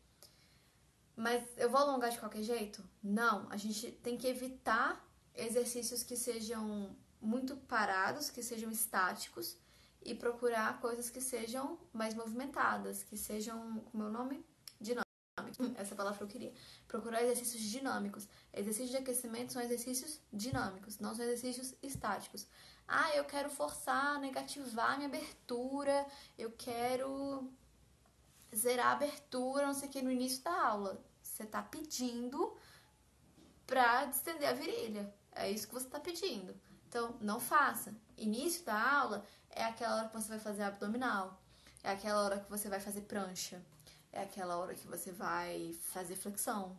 Mas 1.15 1.43
eu 1.57 1.69
vou 1.69 1.79
alongar 1.81 2.11
de 2.11 2.19
qualquer 2.19 2.43
jeito? 2.43 2.83
Não, 3.03 3.47
a 3.49 3.57
gente 3.57 3.91
tem 3.91 4.17
que 4.17 4.27
evitar 4.27 5.03
exercícios 5.35 6.03
que 6.03 6.15
sejam 6.15 6.95
muito 7.21 7.55
parados, 7.55 8.29
que 8.29 8.41
sejam 8.41 8.71
estáticos 8.71 9.57
e 10.03 10.15
procurar 10.15 10.79
coisas 10.81 11.09
que 11.09 11.21
sejam 11.21 11.77
mais 11.93 12.13
movimentadas, 12.15 13.03
que 13.03 13.15
sejam, 13.15 13.79
como 13.91 14.03
é 14.03 14.07
o 14.07 14.11
nome? 14.11 14.45
Dinâmicos. 14.79 15.05
Essa 15.75 15.95
palavra 15.95 16.23
eu 16.23 16.27
queria. 16.27 16.53
Procurar 16.87 17.23
exercícios 17.23 17.61
dinâmicos. 17.61 18.27
Exercícios 18.53 18.89
de 18.89 18.97
aquecimento 18.97 19.53
são 19.53 19.61
exercícios 19.61 20.19
dinâmicos, 20.33 20.99
não 20.99 21.13
são 21.13 21.25
exercícios 21.25 21.75
estáticos. 21.81 22.47
Ah, 22.87 23.15
eu 23.15 23.23
quero 23.25 23.49
forçar, 23.49 24.19
negativar 24.19 24.97
minha 24.97 25.07
abertura, 25.07 26.05
eu 26.37 26.51
quero 26.51 27.49
zerar 28.55 28.87
a 28.87 28.91
abertura, 28.91 29.67
não 29.67 29.73
sei 29.73 29.87
o 29.87 29.91
que, 29.91 30.01
no 30.01 30.11
início 30.11 30.43
da 30.43 30.67
aula. 30.67 31.01
Você 31.21 31.45
tá 31.45 31.61
pedindo 31.61 32.57
pra 33.65 34.05
distender 34.05 34.49
a 34.49 34.53
virilha. 34.53 35.13
É 35.33 35.49
isso 35.49 35.67
que 35.67 35.73
você 35.73 35.87
tá 35.87 35.99
pedindo. 35.99 36.55
Então, 36.87 37.15
não 37.21 37.39
faça. 37.39 37.95
Início 38.17 38.65
da 38.65 38.99
aula 38.99 39.25
é 39.49 39.63
aquela 39.63 39.95
hora 39.95 40.07
que 40.09 40.13
você 40.13 40.29
vai 40.29 40.39
fazer 40.39 40.63
abdominal, 40.63 41.41
é 41.83 41.91
aquela 41.91 42.21
hora 42.23 42.39
que 42.39 42.49
você 42.49 42.69
vai 42.69 42.79
fazer 42.79 43.01
prancha, 43.01 43.63
é 44.11 44.21
aquela 44.21 44.57
hora 44.57 44.75
que 44.75 44.87
você 44.87 45.11
vai 45.11 45.73
fazer 45.93 46.15
flexão, 46.15 46.77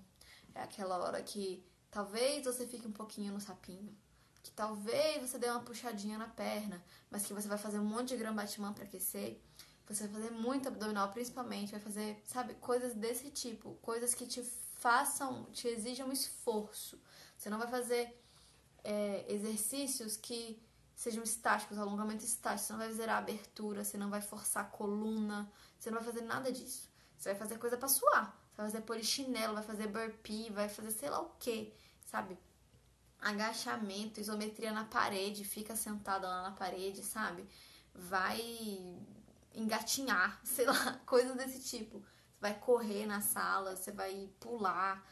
é 0.55 0.63
aquela 0.63 0.99
hora 0.99 1.23
que 1.23 1.65
talvez 1.91 2.45
você 2.45 2.67
fique 2.67 2.87
um 2.87 2.93
pouquinho 2.93 3.33
no 3.33 3.41
sapinho, 3.41 3.97
que 4.43 4.51
talvez 4.51 5.23
você 5.23 5.39
dê 5.39 5.49
uma 5.49 5.61
puxadinha 5.61 6.19
na 6.19 6.29
perna, 6.29 6.83
mas 7.11 7.25
que 7.25 7.33
você 7.33 7.49
vai 7.49 7.59
fazer 7.59 7.79
um 7.79 7.85
monte 7.85 8.09
de 8.09 8.17
gram 8.17 8.35
batimã 8.35 8.73
para 8.73 8.85
aquecer. 8.85 9.41
Você 9.89 10.07
vai 10.07 10.23
fazer 10.23 10.35
muito 10.35 10.69
abdominal, 10.69 11.11
principalmente, 11.11 11.73
vai 11.73 11.81
fazer, 11.81 12.23
sabe, 12.25 12.55
coisas 12.55 12.95
desse 12.95 13.31
tipo, 13.31 13.75
coisas 13.83 14.15
que 14.15 14.27
te 14.27 14.43
façam, 14.77 15.45
te 15.53 15.69
exijam 15.69 16.11
esforço. 16.11 16.99
Você 17.37 17.51
não 17.51 17.59
vai 17.59 17.69
fazer 17.69 18.22
é, 18.85 19.25
exercícios 19.29 20.17
que 20.17 20.61
sejam 20.95 21.23
estáticos, 21.23 21.79
alongamento 21.79 22.25
estático, 22.25 22.67
você 22.67 22.73
não 22.73 22.81
vai 22.81 22.93
zerar 22.93 23.17
a 23.17 23.19
abertura, 23.19 23.85
você 23.85 23.97
não 23.97 24.11
vai 24.11 24.21
forçar 24.21 24.65
a 24.65 24.69
coluna, 24.69 25.51
você 25.79 25.91
não 25.91 25.99
vai 25.99 26.13
fazer 26.13 26.25
nada 26.25 26.53
disso. 26.53 26.91
Você 27.19 27.31
vai 27.31 27.39
fazer 27.39 27.59
coisa 27.59 27.77
para 27.77 27.89
suar. 27.89 28.37
Você 28.51 28.57
vai 28.57 28.71
fazer 28.71 28.81
polichinelo, 28.83 29.55
vai 29.55 29.63
fazer 29.63 29.87
burpee, 29.89 30.51
vai 30.51 30.69
fazer 30.69 30.91
sei 30.91 31.11
lá 31.11 31.21
o 31.21 31.31
que, 31.39 31.73
sabe? 32.05 32.39
Agachamento, 33.21 34.21
isometria 34.21 34.73
na 34.73 34.85
parede, 34.85 35.45
fica 35.45 35.75
sentada 35.77 36.29
lá 36.29 36.43
na 36.43 36.51
parede, 36.51 37.03
sabe? 37.03 37.49
Vai 37.95 38.41
engatinhar, 39.55 40.41
sei 40.45 40.67
lá, 40.67 41.01
coisas 41.07 41.37
desse 41.37 41.61
tipo. 41.61 41.99
Você 41.99 42.41
vai 42.41 42.59
correr 42.59 43.07
na 43.07 43.21
sala, 43.21 43.77
você 43.77 43.93
vai 43.93 44.29
pular, 44.41 45.05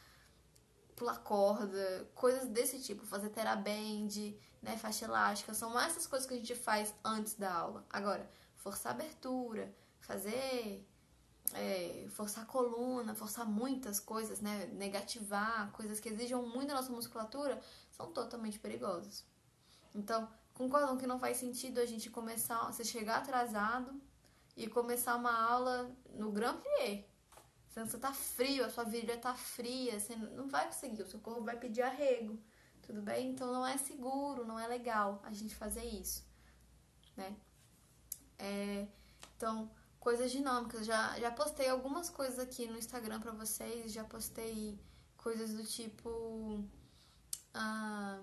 pular 1.01 1.19
corda, 1.21 2.07
coisas 2.15 2.47
desse 2.47 2.79
tipo, 2.79 3.07
fazer 3.07 3.31
teraband, 3.31 4.37
né, 4.61 4.77
faixa 4.77 5.07
elástica, 5.07 5.55
são 5.55 5.81
essas 5.81 6.07
coisas 6.07 6.29
que 6.29 6.35
a 6.35 6.37
gente 6.37 6.55
faz 6.55 6.95
antes 7.03 7.33
da 7.37 7.51
aula. 7.51 7.87
Agora, 7.89 8.29
forçar 8.57 8.93
abertura, 8.93 9.75
fazer 9.99 10.87
é, 11.55 12.07
forçar 12.11 12.45
coluna, 12.47 13.15
forçar 13.15 13.47
muitas 13.47 13.99
coisas, 13.99 14.43
né, 14.43 14.67
negativar, 14.75 15.73
coisas 15.73 15.99
que 15.99 16.11
exijam 16.11 16.47
muito 16.47 16.69
da 16.69 16.75
nossa 16.75 16.93
musculatura, 16.93 17.59
são 17.91 18.13
totalmente 18.13 18.59
perigosas. 18.59 19.25
Então, 19.95 20.29
concordam 20.53 20.99
que 20.99 21.07
não 21.07 21.19
faz 21.19 21.39
sentido 21.39 21.81
a 21.81 21.87
gente 21.87 22.11
começar, 22.11 22.71
você 22.71 22.85
chegar 22.85 23.17
atrasado 23.17 23.99
e 24.55 24.69
começar 24.69 25.17
uma 25.17 25.33
aula 25.33 25.91
no 26.15 26.31
Grand 26.31 26.59
Prix, 26.59 27.07
você 27.71 27.99
tá 27.99 28.13
frio, 28.13 28.65
a 28.65 28.71
sua 28.71 28.85
virilha 28.85 29.17
tá 29.17 29.35
fria, 29.35 29.99
você 29.99 30.17
não 30.17 30.49
vai 30.49 30.67
conseguir, 30.67 31.03
o 31.03 31.07
seu 31.07 31.21
corpo 31.21 31.43
vai 31.43 31.57
pedir 31.57 31.83
arrego, 31.83 32.39
tudo 32.83 33.01
bem? 33.01 33.31
Então 33.31 33.53
não 33.53 33.67
é 33.67 33.77
seguro, 33.77 34.45
não 34.45 34.59
é 34.59 34.67
legal 34.67 35.21
a 35.25 35.33
gente 35.33 35.55
fazer 35.55 35.85
isso, 35.85 36.27
né? 37.17 37.37
É, 38.39 38.89
então, 39.37 39.71
coisas 40.01 40.33
dinâmicas. 40.33 40.85
Já, 40.87 41.19
já 41.21 41.31
postei 41.31 41.69
algumas 41.69 42.09
coisas 42.11 42.39
aqui 42.39 42.67
no 42.67 42.79
Instagram 42.79 43.21
pra 43.21 43.33
vocês, 43.33 43.93
já 43.93 44.03
postei 44.03 44.79
coisas 45.17 45.53
do 45.53 45.65
tipo. 45.65 46.65
Ah, 47.55 48.21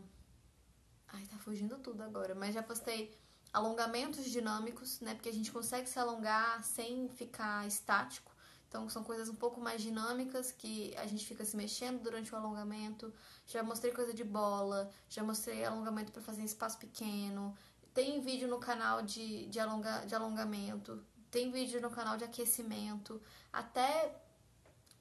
ai, 1.07 1.25
tá 1.27 1.38
fugindo 1.38 1.77
tudo 1.79 2.01
agora, 2.03 2.33
mas 2.36 2.53
já 2.53 2.63
postei 2.63 3.17
alongamentos 3.53 4.25
dinâmicos, 4.25 4.99
né? 4.99 5.13
Porque 5.13 5.29
a 5.29 5.33
gente 5.33 5.51
consegue 5.51 5.88
se 5.88 5.99
alongar 5.99 6.63
sem 6.63 7.07
ficar 7.10 7.65
estático. 7.67 8.36
Então, 8.67 8.89
são 8.89 9.03
coisas 9.03 9.30
um 9.30 9.36
pouco 9.36 9.62
mais 9.62 9.82
dinâmicas 9.82 10.51
que 10.51 10.93
a 10.97 11.06
gente 11.08 11.25
fica 11.25 11.45
se 11.45 11.56
mexendo 11.56 12.01
durante 12.01 12.34
o 12.34 12.38
alongamento. 12.38 13.13
Já 13.45 13.63
mostrei 13.63 13.93
coisa 13.93 14.13
de 14.13 14.23
bola, 14.23 14.89
já 15.10 15.23
mostrei 15.23 15.63
alongamento 15.63 16.12
para 16.12 16.21
fazer 16.21 16.41
em 16.41 16.45
espaço 16.45 16.77
pequeno. 16.77 17.56
Tem 17.93 18.19
vídeo 18.21 18.47
no 18.47 18.60
canal 18.60 19.01
de, 19.01 19.47
de, 19.47 19.60
alonga, 19.60 20.06
de 20.06 20.13
alongamento, 20.13 21.03
tem 21.32 21.49
vídeo 21.51 21.82
no 21.82 21.89
canal 21.89 22.17
de 22.17 22.23
aquecimento, 22.23 23.21
até, 23.51 24.21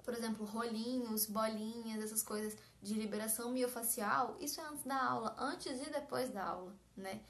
por 0.03 0.15
exemplo, 0.15 0.47
rolinhos, 0.47 1.27
bolinhas, 1.27 2.03
essas 2.03 2.23
coisas 2.23 2.57
de 2.81 2.95
liberação 2.95 3.51
miofacial. 3.51 4.37
Isso 4.41 4.61
é 4.61 4.65
antes 4.65 4.85
da 4.85 5.03
aula, 5.03 5.37
antes 5.39 5.81
e 5.81 5.91
depois 5.91 6.31
da 6.31 6.45
aula, 6.45 6.75
né? 6.97 7.21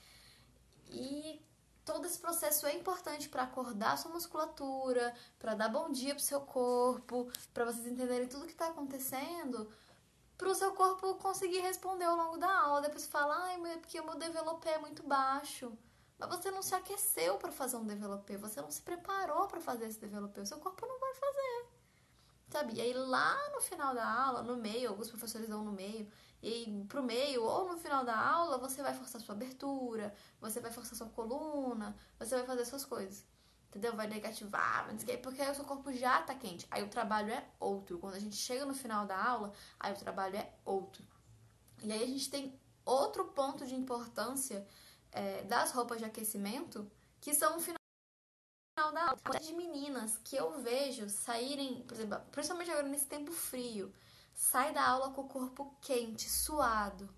E 0.89 1.41
todo 1.87 2.05
esse 2.05 2.19
processo 2.19 2.67
é 2.67 2.75
importante 2.75 3.29
para 3.29 3.45
acordar 3.45 3.97
sua 3.97 4.11
musculatura, 4.11 5.15
para 5.39 5.55
dar 5.55 5.69
bom 5.69 5.89
dia 5.91 6.15
pro 6.15 6.23
seu 6.23 6.41
corpo, 6.41 7.31
para 7.55 7.65
vocês 7.65 7.87
entenderem 7.87 8.27
tudo 8.27 8.45
que 8.45 8.53
está 8.53 8.67
acontecendo, 8.67 9.71
para 10.37 10.49
o 10.49 10.55
seu 10.55 10.73
corpo 10.73 11.15
conseguir 11.15 11.61
responder 11.61 12.05
ao 12.05 12.17
longo 12.17 12.37
da 12.39 12.53
aula. 12.61 12.83
Depois 12.83 13.07
fala, 13.07 13.37
ai, 13.45 13.73
é 13.73 13.79
porque 13.79 14.01
o 14.01 14.05
meu 14.05 14.17
developé 14.17 14.75
é 14.75 14.79
muito 14.79 15.05
baixo. 15.05 15.73
Mas 16.19 16.29
você 16.29 16.51
não 16.51 16.61
se 16.61 16.75
aqueceu 16.75 17.39
para 17.39 17.53
fazer 17.53 17.77
um 17.77 17.87
developé, 17.87 18.37
você 18.37 18.61
não 18.61 18.71
se 18.71 18.83
preparou 18.83 19.47
para 19.47 19.61
fazer 19.61 19.87
esse 19.87 20.01
developé, 20.01 20.41
o 20.41 20.47
seu 20.47 20.59
corpo 20.59 20.85
não 20.85 20.99
vai 20.99 21.15
fazer. 21.15 21.67
Sabe? 22.51 22.75
E 22.75 22.81
aí 22.81 22.93
lá 22.95 23.37
no 23.51 23.61
final 23.61 23.95
da 23.95 24.05
aula, 24.05 24.43
no 24.43 24.57
meio, 24.57 24.89
alguns 24.89 25.09
professores 25.09 25.49
dão 25.49 25.63
no 25.63 25.73
meio, 25.73 26.11
e 26.47 26.85
pro 26.85 27.03
meio 27.03 27.43
ou 27.43 27.73
no 27.73 27.77
final 27.77 28.05
da 28.05 28.17
aula 28.17 28.57
você 28.57 28.81
vai 28.81 28.95
forçar 28.95 29.21
sua 29.21 29.35
abertura, 29.35 30.15
você 30.41 30.61
vai 30.61 30.71
forçar 30.71 30.95
sua 30.95 31.09
coluna, 31.09 31.97
você 32.19 32.37
vai 32.37 32.47
fazer 32.47 32.65
suas 32.65 32.85
coisas. 32.85 33.27
Entendeu? 33.69 33.97
Vai 33.97 34.07
negativar, 34.07 34.89
porque 35.23 35.43
aí 35.43 35.51
o 35.51 35.55
seu 35.55 35.65
corpo 35.65 35.93
já 35.93 36.23
tá 36.23 36.35
quente. 36.37 36.65
Aí 36.71 36.85
o 36.85 36.89
trabalho 36.89 37.33
é 37.33 37.45
outro. 37.59 37.99
Quando 37.99 38.15
a 38.15 38.21
gente 38.21 38.37
chega 38.37 38.65
no 38.65 38.75
final 38.75 39.05
da 39.05 39.21
aula, 39.21 39.53
aí 39.79 39.93
o 39.93 39.99
trabalho 39.99 40.37
é 40.37 40.53
outro. 40.65 41.05
E 41.83 41.93
aí 41.93 42.03
a 42.03 42.07
gente 42.07 42.31
tem 42.31 42.59
outro 42.85 43.25
ponto 43.25 43.67
de 43.67 43.75
importância 43.75 44.67
é, 45.11 45.43
das 45.43 45.73
roupas 45.73 45.99
de 45.99 46.05
aquecimento, 46.05 46.89
que 47.21 47.35
são 47.35 47.57
o 47.57 47.61
final 47.61 47.77
da 48.95 49.03
aula. 49.09 49.41
De 49.41 49.53
meninas 49.53 50.17
que 50.23 50.37
eu 50.37 50.63
vejo 50.63 51.09
saírem, 51.09 51.83
por 51.83 51.95
exemplo, 51.95 52.21
principalmente 52.31 52.71
agora 52.71 52.89
nesse 52.89 53.07
tempo 53.07 53.33
frio, 53.33 53.93
sai 54.37 54.71
da 54.75 54.87
aula 54.87 55.11
com 55.13 55.23
o 55.23 55.29
corpo 55.29 55.75
quente, 55.81 56.29
suado 56.29 57.09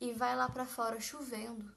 e 0.00 0.12
vai 0.14 0.34
lá 0.34 0.48
para 0.48 0.64
fora 0.64 0.98
chovendo. 0.98 1.70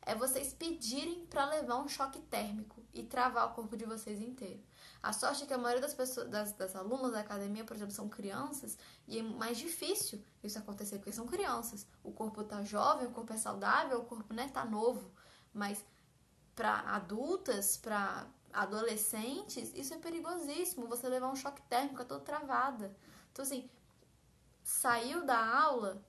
É 0.00 0.14
vocês 0.14 0.52
pedirem 0.54 1.26
para 1.26 1.44
levar 1.44 1.76
um 1.76 1.88
choque 1.88 2.20
térmico 2.22 2.82
e 2.92 3.02
travar 3.02 3.46
o 3.46 3.54
corpo 3.54 3.76
de 3.76 3.84
vocês 3.84 4.20
inteiro. 4.20 4.62
A 5.02 5.12
sorte 5.12 5.44
é 5.44 5.46
que 5.46 5.52
a 5.52 5.58
maioria 5.58 5.82
das 5.82 5.94
pessoas, 5.94 6.28
das, 6.30 6.52
das 6.52 6.74
alunas 6.74 7.12
da 7.12 7.20
academia, 7.20 7.64
por 7.64 7.76
exemplo, 7.76 7.94
são 7.94 8.08
crianças 8.08 8.78
e 9.06 9.18
é 9.18 9.22
mais 9.22 9.58
difícil 9.58 10.22
isso 10.42 10.58
acontecer 10.58 10.96
porque 10.98 11.12
são 11.12 11.26
crianças. 11.26 11.86
O 12.02 12.10
corpo 12.10 12.42
tá 12.44 12.62
jovem, 12.62 13.06
o 13.06 13.10
corpo 13.10 13.32
é 13.32 13.36
saudável, 13.36 14.00
o 14.00 14.04
corpo 14.04 14.32
né 14.32 14.48
tá 14.48 14.64
novo, 14.64 15.10
mas 15.52 15.84
para 16.54 16.80
adultas, 16.80 17.76
para 17.76 18.26
adolescentes, 18.52 19.70
isso 19.74 19.92
é 19.92 19.98
perigosíssimo. 19.98 20.86
Você 20.86 21.08
levar 21.08 21.28
um 21.28 21.36
choque 21.36 21.62
térmico, 21.62 22.00
é 22.00 22.04
toda 22.04 22.24
travada. 22.24 22.94
Então 23.32 23.42
assim, 23.42 23.68
saiu 24.64 25.26
da 25.26 25.38
aula, 25.38 26.02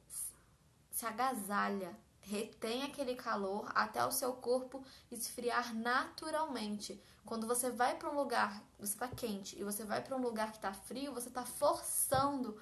se 0.89 1.05
agasalha, 1.05 1.95
retém 2.21 2.83
aquele 2.83 3.13
calor 3.13 3.69
até 3.75 4.03
o 4.03 4.11
seu 4.11 4.33
corpo 4.33 4.83
esfriar 5.11 5.75
naturalmente. 5.75 6.99
Quando 7.25 7.45
você 7.45 7.69
vai 7.69 7.97
para 7.97 8.09
um 8.09 8.15
lugar, 8.15 8.63
você 8.79 8.93
está 8.93 9.09
quente 9.09 9.59
e 9.59 9.63
você 9.63 9.83
vai 9.83 10.01
para 10.01 10.15
um 10.15 10.21
lugar 10.21 10.51
que 10.51 10.57
está 10.57 10.73
frio, 10.73 11.13
você 11.13 11.27
está 11.27 11.45
forçando 11.45 12.57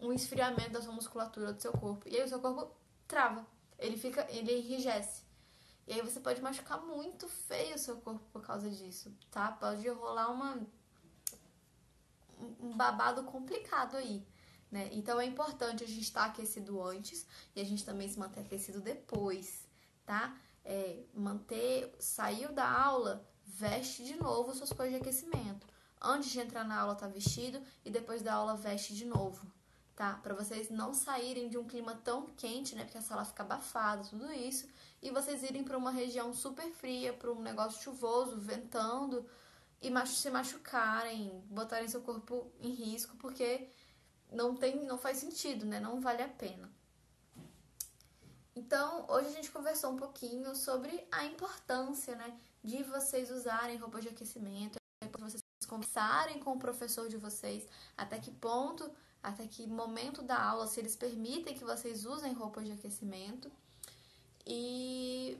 um 0.00 0.12
esfriamento 0.12 0.70
da 0.70 0.82
sua 0.82 0.92
musculatura 0.92 1.52
do 1.52 1.62
seu 1.62 1.72
corpo. 1.72 2.08
E 2.08 2.16
aí 2.16 2.24
o 2.24 2.28
seu 2.28 2.40
corpo 2.40 2.74
trava, 3.06 3.46
ele 3.78 3.96
fica, 3.96 4.26
ele 4.28 4.52
enrijece. 4.52 5.24
E 5.86 5.92
aí 5.92 6.02
você 6.02 6.18
pode 6.18 6.42
machucar 6.42 6.82
muito 6.82 7.28
feio 7.28 7.76
o 7.76 7.78
seu 7.78 7.96
corpo 7.98 8.24
por 8.32 8.42
causa 8.42 8.68
disso, 8.68 9.16
tá? 9.30 9.52
Pode 9.52 9.88
rolar 9.88 10.28
uma 10.28 10.60
um 12.60 12.76
babado 12.76 13.22
complicado 13.24 13.96
aí. 13.96 14.26
Né? 14.70 14.88
Então 14.92 15.20
é 15.20 15.24
importante 15.24 15.84
a 15.84 15.86
gente 15.86 16.02
estar 16.02 16.24
tá 16.24 16.26
aquecido 16.26 16.82
antes 16.82 17.26
e 17.54 17.60
a 17.60 17.64
gente 17.64 17.84
também 17.84 18.08
se 18.08 18.18
manter 18.18 18.40
aquecido 18.40 18.80
depois, 18.80 19.66
tá? 20.04 20.36
É, 20.64 21.04
manter, 21.14 21.94
saiu 22.00 22.52
da 22.52 22.68
aula, 22.68 23.24
veste 23.46 24.04
de 24.04 24.16
novo 24.16 24.54
suas 24.54 24.72
coisas 24.72 24.94
de 24.94 25.00
aquecimento. 25.00 25.66
antes 26.02 26.30
de 26.30 26.40
entrar 26.40 26.64
na 26.64 26.80
aula 26.80 26.94
tá 26.94 27.06
vestido 27.06 27.60
e 27.84 27.90
depois 27.90 28.22
da 28.22 28.34
aula 28.34 28.54
veste 28.56 28.94
de 28.94 29.04
novo, 29.06 29.46
tá? 29.94 30.14
Para 30.22 30.34
vocês 30.34 30.68
não 30.68 30.92
saírem 30.92 31.48
de 31.48 31.56
um 31.56 31.64
clima 31.64 31.94
tão 32.04 32.26
quente, 32.36 32.74
né? 32.74 32.84
Porque 32.84 32.98
a 32.98 33.02
sala 33.02 33.24
fica 33.24 33.42
abafada, 33.42 34.04
tudo 34.04 34.30
isso, 34.32 34.68
e 35.00 35.10
vocês 35.10 35.42
irem 35.42 35.64
para 35.64 35.78
uma 35.78 35.90
região 35.90 36.34
super 36.34 36.68
fria, 36.70 37.12
para 37.12 37.30
um 37.30 37.40
negócio 37.40 37.82
chuvoso, 37.82 38.36
ventando 38.38 39.24
e 39.80 39.90
se 40.06 40.30
machucarem, 40.30 41.42
botarem 41.48 41.88
seu 41.88 42.02
corpo 42.02 42.50
em 42.60 42.70
risco, 42.70 43.16
porque 43.16 43.68
não 44.30 44.54
tem, 44.54 44.84
não 44.84 44.98
faz 44.98 45.18
sentido, 45.18 45.64
né? 45.64 45.80
Não 45.80 46.00
vale 46.00 46.22
a 46.22 46.28
pena. 46.28 46.70
Então, 48.54 49.04
hoje 49.08 49.28
a 49.28 49.32
gente 49.32 49.50
conversou 49.50 49.92
um 49.92 49.96
pouquinho 49.96 50.54
sobre 50.54 51.06
a 51.12 51.26
importância, 51.26 52.16
né, 52.16 52.34
de 52.64 52.82
vocês 52.84 53.30
usarem 53.30 53.76
roupas 53.76 54.02
de 54.02 54.08
aquecimento, 54.08 54.78
para 55.12 55.28
vocês 55.28 55.42
conversarem 55.68 56.40
com 56.40 56.54
o 56.54 56.58
professor 56.58 57.06
de 57.06 57.18
vocês, 57.18 57.68
até 57.96 58.18
que 58.18 58.30
ponto, 58.30 58.90
até 59.22 59.46
que 59.46 59.66
momento 59.66 60.22
da 60.22 60.40
aula, 60.42 60.66
se 60.66 60.80
eles 60.80 60.96
permitem 60.96 61.54
que 61.54 61.64
vocês 61.64 62.06
usem 62.06 62.32
roupas 62.32 62.64
de 62.64 62.72
aquecimento. 62.72 63.52
E 64.46 65.38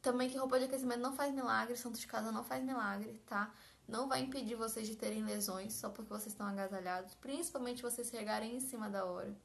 também 0.00 0.30
que 0.30 0.38
roupa 0.38 0.58
de 0.58 0.64
aquecimento 0.64 1.00
não 1.00 1.14
faz 1.14 1.34
milagre, 1.34 1.76
santo 1.76 1.98
de 1.98 2.06
casa 2.06 2.32
não 2.32 2.44
faz 2.44 2.64
milagre, 2.64 3.20
tá? 3.26 3.52
Não 3.86 4.08
vai 4.08 4.22
impedir 4.22 4.54
vocês 4.54 4.86
de 4.86 4.96
terem 4.96 5.24
lesões 5.24 5.74
só 5.74 5.90
porque 5.90 6.08
vocês 6.08 6.32
estão 6.32 6.46
agasalhados, 6.46 7.14
principalmente 7.16 7.82
vocês 7.82 8.10
regarem 8.10 8.56
em 8.56 8.60
cima 8.60 8.88
da 8.88 9.04
hora. 9.04 9.36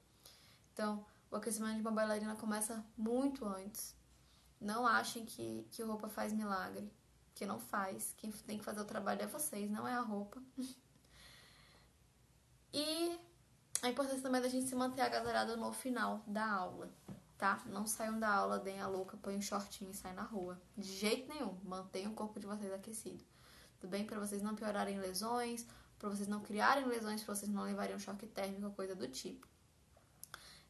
Então, 0.73 1.05
o 1.29 1.35
aquecimento 1.35 1.75
de 1.75 1.81
uma 1.81 1.91
bailarina 1.91 2.35
começa 2.35 2.83
muito 2.97 3.45
antes. 3.45 3.95
Não 4.59 4.87
achem 4.87 5.25
que, 5.25 5.67
que 5.71 5.83
roupa 5.83 6.09
faz 6.09 6.33
milagre, 6.33 6.91
que 7.35 7.45
não 7.45 7.59
faz. 7.59 8.13
Quem 8.17 8.31
tem 8.31 8.57
que 8.57 8.63
fazer 8.63 8.81
o 8.81 8.85
trabalho 8.85 9.21
é 9.21 9.27
vocês, 9.27 9.69
não 9.69 9.87
é 9.87 9.93
a 9.93 10.01
roupa. 10.01 10.41
e 12.73 13.19
a 13.81 13.89
importância 13.89 14.21
também 14.21 14.39
é 14.39 14.43
da 14.43 14.49
gente 14.49 14.67
se 14.67 14.75
manter 14.75 15.01
agasalhado 15.01 15.55
no 15.55 15.71
final 15.71 16.23
da 16.25 16.49
aula, 16.49 16.91
tá? 17.37 17.61
Não 17.65 17.85
saiam 17.85 18.19
da 18.19 18.33
aula, 18.33 18.59
deem 18.59 18.81
a 18.81 18.87
louca, 18.87 19.17
põem 19.17 19.37
um 19.37 19.41
shortinho 19.41 19.91
e 19.91 19.93
saem 19.93 20.15
na 20.15 20.23
rua. 20.23 20.59
De 20.77 20.91
jeito 20.91 21.31
nenhum. 21.33 21.57
Mantenham 21.63 22.11
o 22.11 22.15
corpo 22.15 22.39
de 22.39 22.47
vocês 22.47 22.73
aquecido. 22.73 23.23
Tudo 23.79 23.91
bem? 23.91 24.05
Para 24.05 24.19
vocês 24.19 24.41
não 24.41 24.55
piorarem 24.55 24.99
lesões, 24.99 25.65
para 25.97 26.09
vocês 26.09 26.27
não 26.27 26.41
criarem 26.41 26.85
lesões, 26.85 27.23
para 27.23 27.35
vocês 27.35 27.51
não 27.51 27.63
levarem 27.63 27.95
um 27.95 27.99
choque 27.99 28.27
térmico 28.27 28.71
coisa 28.71 28.93
do 28.93 29.07
tipo. 29.07 29.47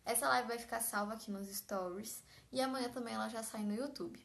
Essa 0.05 0.27
live 0.29 0.47
vai 0.47 0.59
ficar 0.59 0.79
salva 0.79 1.13
aqui 1.13 1.29
nos 1.31 1.47
stories 1.47 2.23
e 2.51 2.61
amanhã 2.61 2.89
também 2.89 3.13
ela 3.13 3.27
já 3.27 3.43
sai 3.43 3.63
no 3.63 3.73
YouTube. 3.73 4.19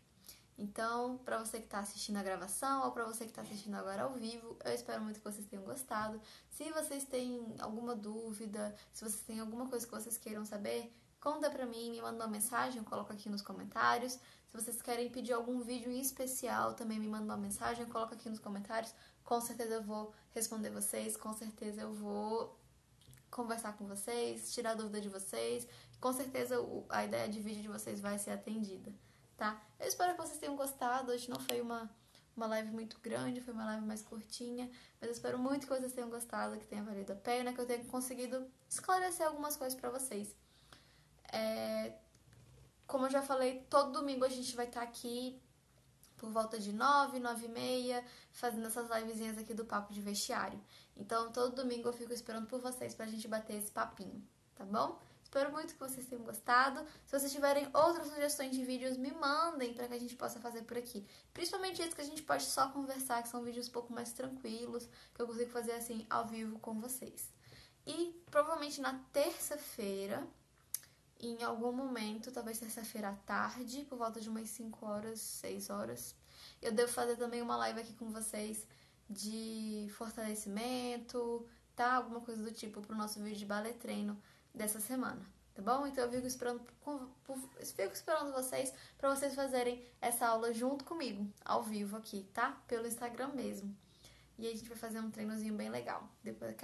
Então, 0.56 1.18
para 1.18 1.38
você 1.38 1.58
que 1.58 1.64
está 1.64 1.80
assistindo 1.80 2.16
a 2.16 2.22
gravação 2.22 2.84
ou 2.84 2.92
para 2.92 3.04
você 3.04 3.24
que 3.24 3.30
está 3.30 3.42
assistindo 3.42 3.74
agora 3.74 4.02
ao 4.04 4.14
vivo, 4.14 4.56
eu 4.64 4.72
espero 4.72 5.02
muito 5.02 5.18
que 5.18 5.24
vocês 5.24 5.46
tenham 5.46 5.64
gostado. 5.64 6.20
Se 6.48 6.70
vocês 6.70 7.04
têm 7.04 7.54
alguma 7.58 7.94
dúvida, 7.94 8.74
se 8.92 9.04
vocês 9.04 9.22
têm 9.22 9.40
alguma 9.40 9.68
coisa 9.68 9.84
que 9.84 9.92
vocês 9.92 10.16
queiram 10.16 10.44
saber, 10.44 10.94
conta 11.24 11.50
pra 11.50 11.64
mim, 11.64 11.90
me 11.90 12.02
manda 12.02 12.22
uma 12.22 12.30
mensagem, 12.30 12.78
eu 12.78 12.84
coloco 12.84 13.10
aqui 13.10 13.30
nos 13.30 13.40
comentários. 13.40 14.12
Se 14.12 14.52
vocês 14.52 14.82
querem 14.82 15.08
pedir 15.08 15.32
algum 15.32 15.62
vídeo 15.62 15.90
em 15.90 15.98
especial, 15.98 16.74
também 16.74 17.00
me 17.00 17.08
manda 17.08 17.24
uma 17.24 17.36
mensagem, 17.38 17.82
eu 17.82 17.90
coloco 17.90 18.12
aqui 18.12 18.28
nos 18.28 18.38
comentários. 18.38 18.94
Com 19.24 19.40
certeza 19.40 19.76
eu 19.76 19.82
vou 19.82 20.12
responder 20.34 20.68
vocês, 20.68 21.16
com 21.16 21.32
certeza 21.32 21.80
eu 21.80 21.94
vou 21.94 22.54
conversar 23.30 23.72
com 23.72 23.86
vocês, 23.86 24.52
tirar 24.52 24.74
dúvida 24.74 25.00
de 25.00 25.08
vocês. 25.08 25.66
Com 25.98 26.12
certeza 26.12 26.56
a 26.90 27.06
ideia 27.06 27.26
de 27.26 27.40
vídeo 27.40 27.62
de 27.62 27.68
vocês 27.68 28.02
vai 28.02 28.18
ser 28.18 28.32
atendida, 28.32 28.92
tá? 29.34 29.58
Eu 29.80 29.88
espero 29.88 30.14
que 30.14 30.20
vocês 30.20 30.38
tenham 30.38 30.54
gostado. 30.54 31.10
Hoje 31.10 31.30
não 31.30 31.40
foi 31.40 31.62
uma, 31.62 31.90
uma 32.36 32.46
live 32.48 32.70
muito 32.70 33.00
grande, 33.00 33.40
foi 33.40 33.54
uma 33.54 33.64
live 33.64 33.86
mais 33.86 34.02
curtinha. 34.02 34.70
Mas 35.00 35.08
eu 35.08 35.12
espero 35.12 35.38
muito 35.38 35.66
que 35.66 35.72
vocês 35.72 35.94
tenham 35.94 36.10
gostado, 36.10 36.58
que 36.58 36.66
tenha 36.66 36.82
valido 36.82 37.14
a 37.14 37.16
pena, 37.16 37.54
que 37.54 37.60
eu 37.62 37.66
tenha 37.66 37.82
conseguido 37.86 38.46
esclarecer 38.68 39.26
algumas 39.26 39.56
coisas 39.56 39.74
para 39.80 39.88
vocês. 39.88 40.43
É, 41.34 41.92
como 42.86 43.06
eu 43.06 43.10
já 43.10 43.20
falei, 43.20 43.66
todo 43.68 43.90
domingo 43.90 44.24
a 44.24 44.28
gente 44.28 44.54
vai 44.54 44.66
estar 44.66 44.82
tá 44.82 44.86
aqui 44.86 45.42
por 46.16 46.30
volta 46.30 46.58
de 46.60 46.72
9, 46.72 47.18
9 47.18 47.46
e 47.46 47.48
meia, 47.48 48.04
fazendo 48.32 48.66
essas 48.68 48.88
livezinhas 48.88 49.36
aqui 49.36 49.52
do 49.52 49.64
Papo 49.64 49.92
de 49.92 50.00
Vestiário. 50.00 50.60
Então, 50.96 51.32
todo 51.32 51.56
domingo 51.56 51.88
eu 51.88 51.92
fico 51.92 52.12
esperando 52.12 52.46
por 52.46 52.60
vocês 52.60 52.94
pra 52.94 53.06
gente 53.06 53.26
bater 53.26 53.56
esse 53.56 53.70
papinho, 53.70 54.22
tá 54.54 54.64
bom? 54.64 54.98
Espero 55.24 55.50
muito 55.50 55.74
que 55.74 55.80
vocês 55.80 56.06
tenham 56.06 56.24
gostado. 56.24 56.86
Se 57.04 57.18
vocês 57.18 57.32
tiverem 57.32 57.68
outras 57.74 58.06
sugestões 58.06 58.54
de 58.54 58.64
vídeos, 58.64 58.96
me 58.96 59.10
mandem 59.10 59.74
para 59.74 59.88
que 59.88 59.94
a 59.94 59.98
gente 59.98 60.14
possa 60.14 60.38
fazer 60.38 60.62
por 60.62 60.78
aqui. 60.78 61.04
Principalmente 61.32 61.82
esses 61.82 61.94
que 61.94 62.00
a 62.00 62.04
gente 62.04 62.22
pode 62.22 62.44
só 62.44 62.68
conversar, 62.68 63.20
que 63.20 63.28
são 63.28 63.42
vídeos 63.42 63.68
um 63.68 63.72
pouco 63.72 63.92
mais 63.92 64.12
tranquilos, 64.12 64.88
que 65.12 65.20
eu 65.20 65.26
consigo 65.26 65.50
fazer 65.50 65.72
assim 65.72 66.06
ao 66.08 66.24
vivo 66.28 66.60
com 66.60 66.80
vocês. 66.80 67.32
E 67.84 68.22
provavelmente 68.30 68.80
na 68.80 69.00
terça-feira, 69.12 70.24
em 71.28 71.42
algum 71.42 71.72
momento, 71.72 72.30
talvez 72.32 72.58
terça-feira 72.58 73.10
à 73.10 73.14
tarde, 73.14 73.84
por 73.88 73.98
volta 73.98 74.20
de 74.20 74.28
umas 74.28 74.48
5 74.50 74.86
horas, 74.86 75.20
6 75.20 75.70
horas, 75.70 76.14
eu 76.60 76.72
devo 76.72 76.92
fazer 76.92 77.16
também 77.16 77.42
uma 77.42 77.56
live 77.56 77.80
aqui 77.80 77.92
com 77.94 78.10
vocês 78.10 78.66
de 79.08 79.88
fortalecimento, 79.96 81.46
tá? 81.76 81.94
Alguma 81.94 82.20
coisa 82.20 82.42
do 82.42 82.50
tipo 82.50 82.80
pro 82.80 82.96
nosso 82.96 83.20
vídeo 83.22 83.38
de 83.38 83.46
ballet 83.46 83.74
treino 83.78 84.20
dessa 84.54 84.80
semana, 84.80 85.20
tá 85.54 85.62
bom? 85.62 85.86
Então 85.86 86.04
eu 86.04 86.10
fico 86.10 86.26
esperando, 86.26 86.62
fico 87.74 87.92
esperando 87.92 88.32
vocês 88.32 88.72
para 88.96 89.14
vocês 89.14 89.34
fazerem 89.34 89.84
essa 90.00 90.26
aula 90.26 90.52
junto 90.52 90.84
comigo, 90.84 91.30
ao 91.44 91.62
vivo 91.62 91.96
aqui, 91.96 92.28
tá? 92.32 92.62
Pelo 92.66 92.86
Instagram 92.86 93.28
mesmo. 93.28 93.76
E 94.38 94.46
aí 94.46 94.52
a 94.52 94.56
gente 94.56 94.68
vai 94.68 94.78
fazer 94.78 95.00
um 95.00 95.10
treinozinho 95.10 95.54
bem 95.54 95.70
legal. 95.70 96.08
Depois, 96.22 96.56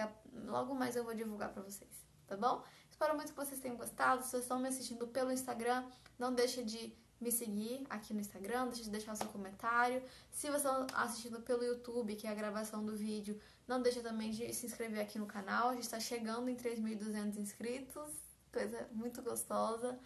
logo 0.46 0.74
mais 0.74 0.96
eu 0.96 1.04
vou 1.04 1.14
divulgar 1.14 1.52
para 1.52 1.62
vocês, 1.62 1.90
tá 2.26 2.36
bom? 2.36 2.64
Espero 3.00 3.16
muito 3.16 3.32
que 3.32 3.36
vocês 3.38 3.58
tenham 3.58 3.78
gostado. 3.78 4.22
Se 4.22 4.28
vocês 4.28 4.42
estão 4.42 4.58
me 4.58 4.68
assistindo 4.68 5.06
pelo 5.08 5.32
Instagram, 5.32 5.86
não 6.18 6.34
deixe 6.34 6.62
de 6.62 6.94
me 7.18 7.32
seguir 7.32 7.86
aqui 7.88 8.12
no 8.12 8.20
Instagram, 8.20 8.66
deixe 8.66 8.82
de 8.82 8.90
deixar 8.90 9.14
o 9.14 9.16
seu 9.16 9.26
comentário. 9.28 10.02
Se 10.30 10.50
você 10.50 10.68
está 10.68 11.02
assistindo 11.02 11.40
pelo 11.40 11.64
YouTube, 11.64 12.14
que 12.14 12.26
é 12.26 12.30
a 12.30 12.34
gravação 12.34 12.84
do 12.84 12.94
vídeo, 12.94 13.40
não 13.66 13.80
deixe 13.80 14.02
também 14.02 14.30
de 14.30 14.52
se 14.52 14.66
inscrever 14.66 15.00
aqui 15.00 15.18
no 15.18 15.24
canal. 15.24 15.70
A 15.70 15.72
gente 15.72 15.84
está 15.84 15.98
chegando 15.98 16.50
em 16.50 16.54
3.200 16.54 17.38
inscritos, 17.38 18.10
coisa 18.52 18.86
muito 18.92 19.22
gostosa. 19.22 19.98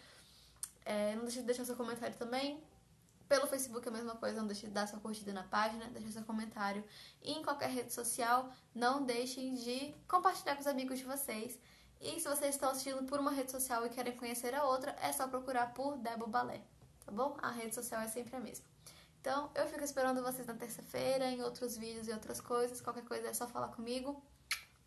É, 0.85 1.15
não 1.15 1.23
deixe 1.23 1.41
de 1.41 1.47
deixar 1.47 1.65
seu 1.65 1.75
comentário 1.75 2.15
também. 2.15 2.63
Pelo 3.27 3.45
Facebook 3.45 3.85
é 3.85 3.89
a 3.89 3.93
mesma 3.93 4.15
coisa, 4.15 4.39
não 4.39 4.47
deixe 4.47 4.67
de 4.67 4.71
dar 4.71 4.87
sua 4.87 5.01
curtida 5.01 5.33
na 5.33 5.43
página, 5.43 5.89
deixe 5.89 6.13
seu 6.13 6.23
comentário. 6.23 6.81
E 7.21 7.33
em 7.33 7.43
qualquer 7.43 7.71
rede 7.71 7.91
social, 7.91 8.53
não 8.73 9.03
deixem 9.03 9.53
de 9.55 9.93
compartilhar 10.07 10.55
com 10.55 10.61
os 10.61 10.67
amigos 10.67 10.97
de 10.97 11.03
vocês. 11.03 11.59
E 12.01 12.19
se 12.19 12.27
vocês 12.27 12.55
estão 12.55 12.69
assistindo 12.69 13.03
por 13.05 13.19
uma 13.19 13.31
rede 13.31 13.51
social 13.51 13.85
e 13.85 13.89
querem 13.89 14.15
conhecer 14.15 14.53
a 14.53 14.63
outra, 14.63 14.95
é 15.01 15.11
só 15.11 15.27
procurar 15.27 15.73
por 15.73 15.97
Debo 15.97 16.27
Balé 16.27 16.61
tá 17.05 17.11
bom? 17.11 17.37
A 17.41 17.51
rede 17.51 17.75
social 17.75 18.01
é 18.01 18.07
sempre 18.07 18.35
a 18.35 18.39
mesma. 18.39 18.65
Então, 19.21 19.49
eu 19.55 19.67
fico 19.67 19.83
esperando 19.83 20.21
vocês 20.21 20.45
na 20.45 20.53
terça-feira, 20.53 21.25
em 21.25 21.41
outros 21.41 21.77
vídeos 21.77 22.07
e 22.07 22.11
outras 22.11 22.41
coisas. 22.41 22.81
Qualquer 22.81 23.05
coisa 23.05 23.27
é 23.27 23.33
só 23.33 23.47
falar 23.47 23.69
comigo. 23.69 24.21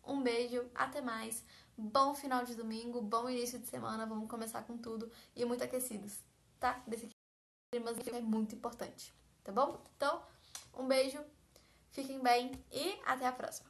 Um 0.05 0.21
beijo, 0.21 0.69
até 0.75 1.01
mais. 1.01 1.43
Bom 1.77 2.13
final 2.13 2.43
de 2.43 2.55
domingo, 2.55 3.01
bom 3.01 3.29
início 3.29 3.59
de 3.59 3.67
semana. 3.67 4.05
Vamos 4.05 4.29
começar 4.29 4.63
com 4.63 4.77
tudo 4.77 5.11
e 5.35 5.43
muito 5.45 5.63
aquecidos, 5.63 6.19
tá? 6.59 6.81
Desse 6.87 7.09
clima 7.71 7.91
é 7.91 8.21
muito 8.21 8.55
importante, 8.55 9.13
tá 9.43 9.51
bom? 9.51 9.81
Então, 9.95 10.21
um 10.73 10.87
beijo, 10.87 11.19
fiquem 11.91 12.19
bem 12.21 12.51
e 12.71 12.99
até 13.05 13.27
a 13.27 13.31
próxima. 13.31 13.68